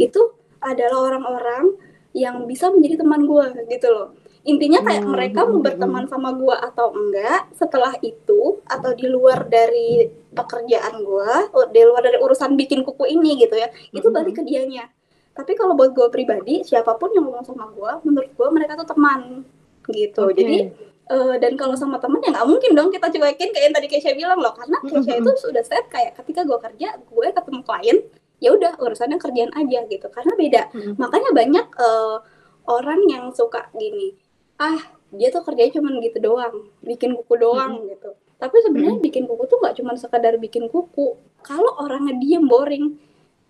itu 0.01 0.21
adalah 0.63 1.13
orang-orang 1.13 1.77
yang 2.13 2.45
bisa 2.45 2.69
menjadi 2.69 3.05
teman 3.05 3.25
gue 3.25 3.45
gitu 3.69 3.89
loh 3.89 4.09
intinya 4.43 4.83
kayak 4.83 5.07
hmm. 5.07 5.11
mereka 5.15 5.39
mau 5.47 5.63
berteman 5.63 6.03
sama 6.11 6.35
gue 6.35 6.51
atau 6.51 6.91
enggak 6.91 7.47
setelah 7.55 7.95
itu 8.03 8.59
atau 8.67 8.91
di 8.91 9.07
luar 9.07 9.47
dari 9.47 10.03
pekerjaan 10.35 10.99
gue 10.99 11.31
di 11.71 11.81
luar 11.87 12.03
dari 12.03 12.19
urusan 12.19 12.59
bikin 12.59 12.83
kuku 12.83 13.07
ini 13.07 13.39
gitu 13.39 13.55
ya 13.55 13.71
itu 13.95 14.11
balik 14.11 14.35
ke 14.35 14.43
dianya 14.43 14.91
tapi 15.31 15.55
kalau 15.55 15.79
buat 15.79 15.95
gue 15.95 16.11
pribadi 16.11 16.59
siapa 16.67 16.99
pun 16.99 17.15
yang 17.15 17.23
ngomong 17.23 17.47
sama 17.47 17.71
gue 17.71 17.91
menurut 18.03 18.31
gue 18.35 18.47
mereka 18.51 18.75
tuh 18.75 18.87
teman 18.91 19.47
gitu 19.87 20.27
okay. 20.27 20.35
jadi 20.35 20.57
Uh, 21.03 21.35
dan 21.35 21.59
kalau 21.59 21.75
sama 21.75 21.99
temen 21.99 22.23
ya 22.23 22.31
nggak 22.31 22.47
mungkin 22.47 22.71
dong 22.79 22.87
kita 22.87 23.11
cuekin 23.11 23.51
kayak 23.51 23.65
yang 23.67 23.75
tadi 23.75 23.87
Keisha 23.91 24.15
bilang 24.15 24.39
loh 24.39 24.55
karena 24.55 24.79
Keisha 24.87 25.19
itu 25.19 25.31
sudah 25.35 25.59
set 25.59 25.83
kayak 25.91 26.15
ketika 26.15 26.47
gue 26.47 26.55
kerja 26.55 26.95
gue 26.95 27.27
ketemu 27.27 27.59
klien 27.59 27.97
ya 28.39 28.49
udah 28.55 28.79
urusannya 28.79 29.19
kerjaan 29.19 29.51
aja 29.51 29.83
gitu 29.91 30.07
karena 30.07 30.33
beda 30.39 30.61
hmm. 30.71 30.95
makanya 30.95 31.31
banyak 31.35 31.67
uh, 31.75 32.23
orang 32.71 33.03
yang 33.11 33.35
suka 33.35 33.67
gini 33.75 34.15
ah 34.59 34.79
dia 35.11 35.27
tuh 35.27 35.43
kerjanya 35.43 35.79
cuma 35.79 35.91
gitu 35.99 36.23
doang 36.23 36.71
bikin 36.79 37.19
kuku 37.19 37.35
doang 37.35 37.83
hmm. 37.83 37.87
gitu 37.95 38.15
tapi 38.39 38.59
sebenarnya 38.63 38.99
hmm. 38.99 39.05
bikin 39.07 39.23
kuku 39.27 39.43
tuh 39.47 39.59
nggak 39.59 39.75
cuma 39.79 39.95
sekadar 39.95 40.35
bikin 40.39 40.67
kuku 40.67 41.19
kalau 41.43 41.71
orangnya 41.83 42.15
diem 42.19 42.43
boring 42.47 42.95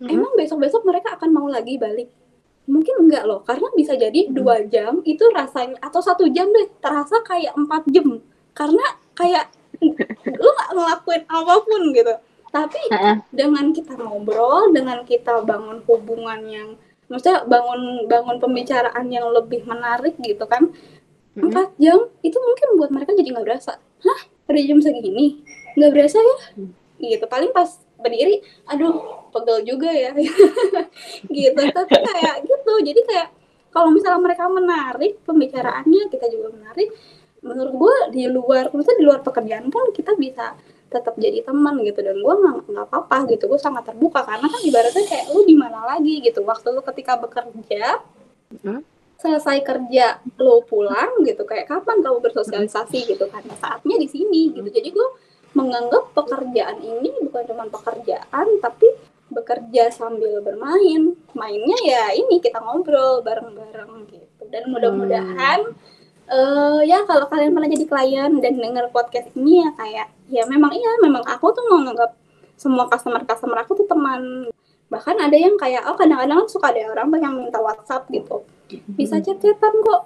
hmm. 0.02 0.10
emang 0.10 0.34
besok 0.38 0.58
besok 0.62 0.82
mereka 0.86 1.14
akan 1.18 1.30
mau 1.30 1.46
lagi 1.46 1.78
balik 1.78 2.10
mungkin 2.64 3.08
enggak 3.08 3.28
loh 3.28 3.44
karena 3.44 3.68
bisa 3.76 3.92
jadi 3.92 4.28
hmm. 4.28 4.32
dua 4.32 4.64
jam 4.68 5.04
itu 5.04 5.24
rasanya 5.32 5.76
atau 5.84 6.00
satu 6.00 6.24
jam 6.32 6.48
deh 6.48 6.68
terasa 6.80 7.20
kayak 7.24 7.52
empat 7.56 7.84
jam. 7.92 8.20
Karena 8.56 8.84
kayak 9.12 9.52
lu 10.40 10.48
nggak 10.48 10.70
ngelakuin 10.72 11.22
apa 11.28 11.54
pun 11.60 11.82
gitu. 11.92 12.14
Tapi 12.54 12.80
dengan 13.34 13.74
kita 13.74 13.98
ngobrol 13.98 14.70
dengan 14.70 15.02
kita 15.02 15.42
bangun 15.42 15.82
hubungan 15.90 16.40
yang 16.46 16.68
maksudnya 17.10 17.42
bangun 17.44 18.06
bangun 18.08 18.36
pembicaraan 18.40 19.06
yang 19.10 19.28
lebih 19.34 19.66
menarik 19.68 20.16
gitu 20.22 20.46
kan 20.48 20.72
empat 21.34 21.74
jam 21.82 21.98
itu 22.22 22.38
mungkin 22.38 22.68
buat 22.78 22.90
mereka 22.94 23.10
jadi 23.12 23.34
nggak 23.34 23.46
berasa. 23.46 23.76
Hah 23.76 24.20
ada 24.46 24.60
jam 24.62 24.78
segini? 24.78 25.42
Nggak 25.74 25.92
berasa 25.92 26.18
ya? 26.22 26.36
Mm. 26.62 26.72
gitu 27.04 27.26
paling 27.26 27.50
pas 27.50 27.83
berdiri 28.04 28.44
aduh 28.68 29.24
pegel 29.32 29.58
juga 29.64 29.90
ya. 29.90 30.12
Gitu. 31.36 31.60
Tapi 31.72 31.94
kayak 31.96 32.36
gitu. 32.44 32.72
Jadi 32.84 33.00
kayak 33.08 33.28
kalau 33.74 33.90
misalnya 33.90 34.20
mereka 34.22 34.44
menarik 34.46 35.18
pembicaraannya 35.26 36.06
kita 36.12 36.30
juga 36.30 36.54
menarik 36.54 36.94
menurut 37.44 37.74
gue 37.76 37.96
di 38.14 38.24
luar 38.30 38.70
maksudnya 38.70 38.98
di 39.02 39.04
luar 39.04 39.20
pekerjaan 39.20 39.68
pun 39.68 39.92
kita 39.92 40.14
bisa 40.14 40.54
tetap 40.94 41.18
jadi 41.18 41.42
teman 41.42 41.82
gitu. 41.82 41.98
Dan 41.98 42.22
gue 42.22 42.34
nggak 42.38 42.70
nggak 42.70 42.86
apa-apa 42.86 43.26
gitu. 43.34 43.50
Gue 43.50 43.58
sangat 43.58 43.90
terbuka 43.90 44.22
karena 44.22 44.46
kan 44.46 44.60
ibaratnya 44.62 45.04
kayak 45.10 45.26
lu 45.34 45.42
di 45.42 45.56
mana 45.58 45.82
lagi? 45.82 46.22
gitu. 46.22 46.46
Waktu 46.46 46.70
lu 46.70 46.82
ketika 46.86 47.18
bekerja 47.18 47.98
hmm? 48.62 48.80
selesai 49.18 49.58
kerja 49.66 50.22
lo 50.38 50.62
pulang 50.62 51.26
gitu. 51.26 51.42
Kayak 51.42 51.66
kapan 51.66 51.98
kamu 51.98 52.18
bersosialisasi? 52.22 53.10
gitu 53.10 53.26
kan. 53.26 53.42
Saatnya 53.58 53.98
di 53.98 54.06
sini 54.06 54.54
gitu. 54.54 54.70
Jadi 54.70 54.88
gue 54.94 55.08
menganggap 55.54 56.10
pekerjaan 56.12 56.82
ini 56.82 57.14
bukan 57.22 57.42
cuma 57.46 57.64
pekerjaan 57.70 58.46
tapi 58.58 58.90
bekerja 59.30 59.90
sambil 59.94 60.42
bermain. 60.42 61.14
Mainnya 61.32 61.78
ya 61.82 62.04
ini 62.14 62.42
kita 62.42 62.60
ngobrol 62.60 63.22
bareng-bareng 63.22 64.10
gitu. 64.10 64.42
Dan 64.50 64.70
mudah-mudahan 64.70 65.64
hmm. 65.64 66.30
uh, 66.30 66.80
ya 66.84 67.06
kalau 67.06 67.26
kalian 67.30 67.54
pernah 67.54 67.70
jadi 67.70 67.86
klien 67.86 68.30
dan 68.42 68.54
denger 68.58 68.90
podcast 68.90 69.30
ini 69.38 69.64
ya 69.64 69.70
kayak 69.74 70.08
ya 70.28 70.42
memang 70.46 70.74
iya 70.74 70.92
memang 71.02 71.22
aku 71.26 71.54
tuh 71.54 71.64
menganggap 71.70 72.14
semua 72.54 72.86
customer 72.90 73.22
customer 73.24 73.58
aku 73.62 73.78
tuh 73.78 73.86
teman. 73.88 74.50
Bahkan 74.90 75.16
ada 75.18 75.34
yang 75.34 75.58
kayak 75.58 75.86
oh 75.86 75.96
kadang-kadang 75.96 76.46
suka 76.46 76.70
ada 76.70 76.92
orang 76.92 77.10
yang 77.18 77.34
minta 77.34 77.58
WhatsApp 77.62 78.10
gitu. 78.10 78.42
Bisa 78.94 79.22
chat-chatan 79.22 79.74
kok. 79.82 80.02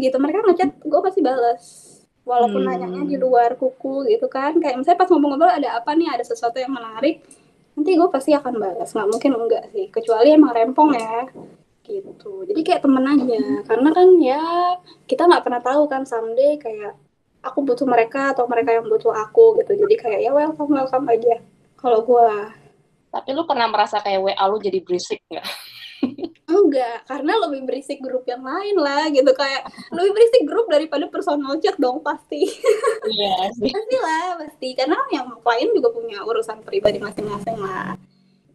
Gitu 0.00 0.16
mereka 0.16 0.46
ngechat 0.46 0.80
gue 0.80 1.00
pasti 1.04 1.20
balas 1.20 1.99
walaupun 2.24 2.62
hmm. 2.62 2.68
nanyanya 2.68 3.02
di 3.08 3.16
luar 3.16 3.56
kuku 3.56 4.06
gitu 4.12 4.28
kan 4.28 4.54
kayak 4.60 4.76
misalnya 4.78 4.98
pas 5.00 5.08
ngobrol-ngobrol 5.08 5.50
ada 5.50 5.80
apa 5.80 5.96
nih 5.96 6.08
ada 6.12 6.24
sesuatu 6.24 6.60
yang 6.60 6.70
menarik 6.70 7.24
nanti 7.74 7.96
gue 7.96 8.08
pasti 8.12 8.36
akan 8.36 8.54
balas. 8.60 8.92
Nggak 8.92 9.08
mungkin 9.08 9.30
enggak 9.40 9.64
sih 9.72 9.86
kecuali 9.88 10.28
emang 10.36 10.52
rempong 10.52 10.90
ya 10.94 11.24
gitu. 11.86 12.46
Jadi 12.46 12.60
kayak 12.62 12.84
temen 12.84 13.02
aja 13.02 13.42
karena 13.66 13.88
kan 13.90 14.08
ya 14.20 14.42
kita 15.08 15.22
nggak 15.26 15.42
pernah 15.42 15.62
tahu 15.64 15.82
kan 15.90 16.02
someday 16.04 16.60
kayak 16.60 16.94
aku 17.40 17.64
butuh 17.64 17.88
mereka 17.88 18.36
atau 18.36 18.44
mereka 18.46 18.76
yang 18.76 18.86
butuh 18.86 19.16
aku 19.16 19.58
gitu. 19.64 19.72
Jadi 19.80 19.94
kayak 19.96 20.20
ya 20.22 20.30
welcome 20.30 20.70
welcome 20.76 21.08
aja. 21.08 21.40
Kalau 21.80 22.04
gue 22.04 22.28
tapi 23.10 23.34
lu 23.34 23.42
pernah 23.42 23.66
merasa 23.66 23.98
kayak 23.98 24.22
WA 24.22 24.44
lu 24.46 24.62
jadi 24.62 24.78
berisik 24.86 25.18
nggak 25.26 25.46
enggak 26.50 26.98
karena 27.06 27.32
lebih 27.46 27.60
berisik 27.66 27.98
grup 28.02 28.24
yang 28.26 28.42
lain 28.42 28.76
lah 28.78 29.08
gitu. 29.10 29.30
Kayak 29.32 29.68
lebih 29.94 30.10
berisik 30.16 30.42
grup 30.46 30.66
daripada 30.68 31.04
personal 31.08 31.56
chat 31.58 31.76
dong 31.76 32.00
pasti. 32.00 32.46
Iya 33.10 33.54
sih. 33.56 33.70
Pasti 33.70 33.96
lah 33.98 34.40
pasti. 34.40 34.68
Karena 34.76 34.98
yang 35.10 35.28
lain 35.40 35.68
juga 35.76 35.88
punya 35.92 36.22
urusan 36.24 36.62
pribadi 36.62 36.98
masing-masing 37.00 37.58
lah 37.58 37.96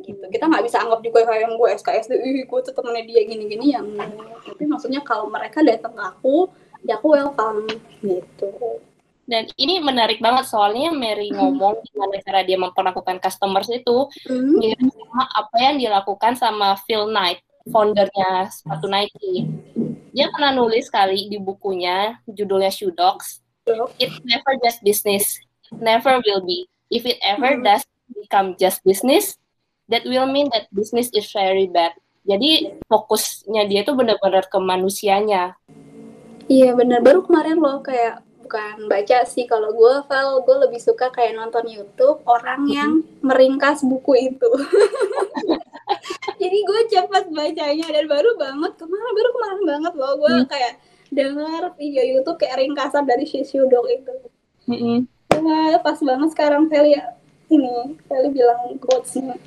gitu. 0.06 0.26
Kita 0.30 0.46
nggak 0.46 0.64
bisa 0.66 0.86
anggap 0.86 1.02
juga 1.02 1.26
kayak 1.26 1.42
yang 1.50 1.54
gue 1.58 1.70
SKSD 1.82 2.14
ih 2.22 2.46
gue 2.46 2.60
tuh 2.62 2.74
temennya 2.74 3.04
dia 3.10 3.22
gini-gini 3.26 3.74
yang 3.74 3.88
tapi 4.46 4.64
maksudnya 4.70 5.02
kalau 5.02 5.26
mereka 5.28 5.66
datang 5.66 5.98
ke 5.98 6.04
aku 6.06 6.46
ya 6.86 7.02
aku 7.02 7.18
welcome 7.18 7.66
gitu 8.06 8.54
dan 9.26 9.50
ini 9.58 9.82
menarik 9.82 10.22
banget 10.22 10.46
soalnya 10.46 10.94
Mary 10.94 11.34
hmm. 11.34 11.38
ngomong 11.38 11.82
gimana 11.90 12.22
cara 12.22 12.46
dia 12.46 12.58
memperlakukan 12.62 13.18
customers 13.18 13.70
itu 13.74 14.06
mm. 14.30 14.54
mirip 14.62 14.80
sama 14.94 15.26
apa 15.34 15.58
yang 15.58 15.76
dilakukan 15.82 16.34
sama 16.38 16.78
Phil 16.86 17.10
Knight 17.10 17.42
foundernya 17.74 18.54
sepatu 18.54 18.86
Nike 18.86 19.50
dia 20.14 20.30
pernah 20.30 20.54
nulis 20.54 20.88
sekali 20.88 21.26
di 21.28 21.42
bukunya 21.42 22.22
judulnya 22.30 22.70
Shoe 22.70 22.94
Dogs 22.94 23.42
it's 23.98 24.22
never 24.22 24.54
just 24.62 24.86
business 24.86 25.42
it 25.74 25.82
never 25.82 26.22
will 26.22 26.46
be 26.46 26.70
if 26.94 27.04
it 27.10 27.18
ever 27.26 27.58
mm. 27.58 27.66
does 27.66 27.82
become 28.14 28.54
just 28.62 28.86
business 28.86 29.42
that 29.90 30.06
will 30.06 30.30
mean 30.30 30.54
that 30.54 30.70
business 30.70 31.10
is 31.18 31.26
very 31.34 31.66
bad 31.66 31.98
jadi 32.26 32.78
fokusnya 32.86 33.66
dia 33.66 33.82
itu 33.82 33.94
benar-benar 33.98 34.46
ke 34.50 34.58
manusianya 34.62 35.58
Iya 36.46 36.78
benar 36.78 37.02
baru 37.02 37.26
kemarin 37.26 37.58
loh 37.58 37.82
kayak 37.82 38.22
bukan 38.46 38.86
baca 38.86 39.26
sih. 39.26 39.50
Kalau 39.50 39.74
gue 39.74 39.94
Val 40.06 40.46
gue 40.46 40.56
lebih 40.70 40.78
suka 40.78 41.10
kayak 41.10 41.34
nonton 41.34 41.66
YouTube 41.66 42.22
orang 42.30 42.70
yang 42.70 43.02
meringkas 43.26 43.82
buku 43.82 44.30
itu. 44.30 44.50
Jadi 46.42 46.58
gue 46.62 46.80
cepat 46.94 47.26
bacanya 47.34 47.88
dan 47.90 48.06
baru 48.06 48.38
banget 48.38 48.72
kemarin 48.78 49.14
baru 49.18 49.30
kemarin 49.34 49.62
banget 49.66 49.94
loh 49.98 50.14
gue 50.22 50.34
hmm. 50.38 50.46
kayak 50.46 50.74
dengar 51.10 51.62
video 51.78 52.04
YouTube 52.06 52.38
kayak 52.38 52.62
ringkasan 52.62 53.10
dari 53.10 53.26
Shishudok 53.26 53.86
itu. 53.90 54.16
Hmm. 54.66 55.00
ya 55.46 55.78
pas 55.78 55.98
banget 56.02 56.30
sekarang 56.34 56.70
Feli 56.70 56.98
ini 57.50 57.98
Feli 58.06 58.30
bilang 58.30 58.78
quotesnya. 58.78 59.38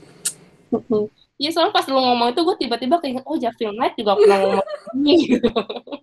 Iya 1.38 1.54
soalnya 1.54 1.70
pas 1.70 1.86
lu 1.86 1.94
ngomong 1.94 2.34
itu 2.34 2.40
gue 2.42 2.56
tiba-tiba 2.66 2.98
keinget 2.98 3.22
oh 3.22 3.38
Javil 3.38 3.70
Knight 3.70 3.94
juga 3.94 4.18
pernah 4.18 4.42
ngomong 4.42 4.66
ini 4.98 5.38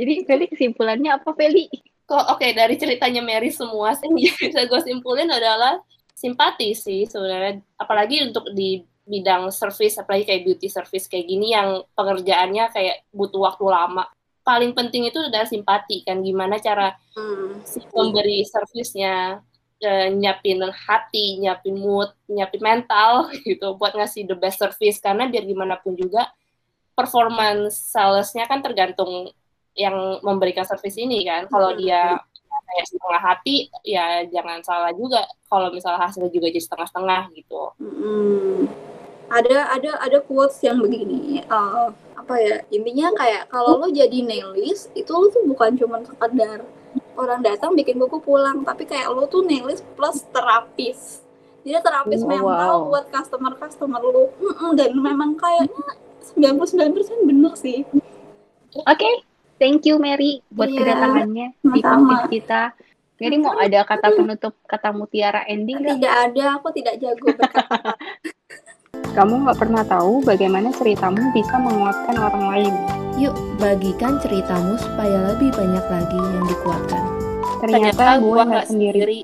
Jadi 0.00 0.24
Feli 0.24 0.46
kesimpulannya 0.48 1.20
apa 1.20 1.36
Feli? 1.36 1.68
Kok 2.08 2.32
oke 2.32 2.40
okay, 2.40 2.56
dari 2.56 2.80
ceritanya 2.80 3.20
Mary 3.20 3.52
semua 3.52 3.92
sih 3.92 4.08
bisa 4.16 4.64
gue 4.64 4.80
simpulin 4.80 5.28
adalah 5.28 5.76
simpati 6.16 6.76
sih 6.76 7.08
sebenarnya 7.08 7.64
apalagi 7.80 8.28
untuk 8.28 8.52
di 8.52 8.84
bidang 9.08 9.48
service 9.48 9.96
apalagi 9.96 10.28
kayak 10.28 10.44
beauty 10.44 10.68
service 10.68 11.08
kayak 11.08 11.24
gini 11.24 11.56
yang 11.56 11.80
pengerjaannya 11.96 12.68
kayak 12.70 13.08
butuh 13.10 13.40
waktu 13.48 13.64
lama 13.64 14.04
paling 14.44 14.76
penting 14.76 15.08
itu 15.08 15.16
adalah 15.16 15.48
simpati 15.48 16.04
kan 16.04 16.20
gimana 16.20 16.60
cara 16.60 16.92
hmm. 17.16 17.64
si 17.64 17.80
pemberi 17.88 18.44
servisnya 18.44 19.40
uh, 19.80 20.08
nyiapin 20.12 20.60
hati 20.68 21.40
nyiapin 21.40 21.80
mood 21.80 22.12
nyiapin 22.28 22.60
mental 22.60 23.28
gitu 23.48 23.80
buat 23.80 23.96
ngasih 23.96 24.28
the 24.28 24.36
best 24.36 24.60
service 24.60 25.00
karena 25.00 25.24
biar 25.24 25.48
gimana 25.48 25.80
pun 25.80 25.96
juga 25.96 26.28
performance 26.92 27.80
salesnya 27.90 28.44
kan 28.44 28.60
tergantung 28.60 29.32
yang 29.78 30.18
memberikan 30.20 30.66
servis 30.66 30.98
ini 30.98 31.22
kan 31.22 31.46
kalau 31.46 31.74
dia 31.78 32.18
kayak 32.70 32.86
setengah 32.86 33.22
hati 33.22 33.56
ya 33.82 34.22
jangan 34.30 34.62
salah 34.62 34.94
juga 34.94 35.26
kalau 35.50 35.74
misalnya 35.74 36.06
hasilnya 36.06 36.30
juga 36.30 36.46
jadi 36.54 36.62
setengah-setengah 36.62 37.22
gitu 37.34 37.62
hmm. 37.82 38.70
ada 39.30 39.74
ada 39.74 39.90
ada 39.98 40.18
quotes 40.22 40.62
yang 40.62 40.78
begini 40.78 41.42
uh, 41.50 41.90
apa 42.14 42.34
ya 42.38 42.56
intinya 42.70 43.10
kayak 43.18 43.50
kalau 43.50 43.82
lo 43.82 43.90
jadi 43.90 44.22
nailis 44.22 44.86
itu 44.94 45.10
lo 45.10 45.26
tuh 45.34 45.42
bukan 45.50 45.74
cuma 45.74 45.98
sekedar 46.06 46.62
orang 47.18 47.40
datang 47.42 47.74
bikin 47.74 47.98
buku 47.98 48.22
pulang 48.22 48.62
tapi 48.62 48.86
kayak 48.86 49.10
lo 49.10 49.26
tuh 49.26 49.42
nailis 49.42 49.82
plus 49.98 50.22
terapis 50.30 51.26
jadi 51.66 51.82
terapis 51.82 52.22
oh, 52.24 52.28
mental 52.30 52.74
wow. 52.86 52.88
buat 52.88 53.06
customer 53.10 53.52
customer 53.58 54.00
lo 54.00 54.30
dan 54.78 54.94
memang 54.94 55.34
kayaknya 55.34 55.98
99% 56.38 57.26
bener 57.26 57.52
sih 57.58 57.82
oke 57.90 58.86
okay. 58.86 59.14
Thank 59.60 59.84
you 59.84 60.00
Mary 60.00 60.40
buat 60.48 60.72
yeah. 60.72 60.78
kedatangannya 60.80 61.48
di 61.60 61.80
podcast 61.84 62.26
kita. 62.32 62.62
Mary 63.20 63.36
mau 63.36 63.52
ada 63.60 63.84
kata 63.84 64.08
penutup, 64.16 64.56
kata 64.64 64.96
mutiara 64.96 65.44
ending 65.44 65.76
Tidak 65.84 66.00
gak? 66.00 66.32
ada, 66.32 66.44
aku 66.56 66.72
tidak 66.72 66.96
jago 66.96 67.28
berkata. 67.36 67.92
Kamu 69.20 69.44
nggak 69.44 69.58
pernah 69.60 69.84
tahu 69.84 70.24
bagaimana 70.24 70.72
ceritamu 70.72 71.20
bisa 71.36 71.60
menguatkan 71.60 72.16
orang 72.16 72.44
lain. 72.48 72.74
Yuk, 73.20 73.36
bagikan 73.60 74.16
ceritamu 74.24 74.80
supaya 74.80 75.36
lebih 75.36 75.52
banyak 75.52 75.84
lagi 75.92 76.16
yang 76.16 76.44
dikuatkan. 76.48 77.02
Ternyata, 77.60 77.92
Ternyata 77.92 78.04
gue 78.24 78.40
nggak 78.48 78.66
sendiri. 78.72 78.98
sendiri. 79.04 79.18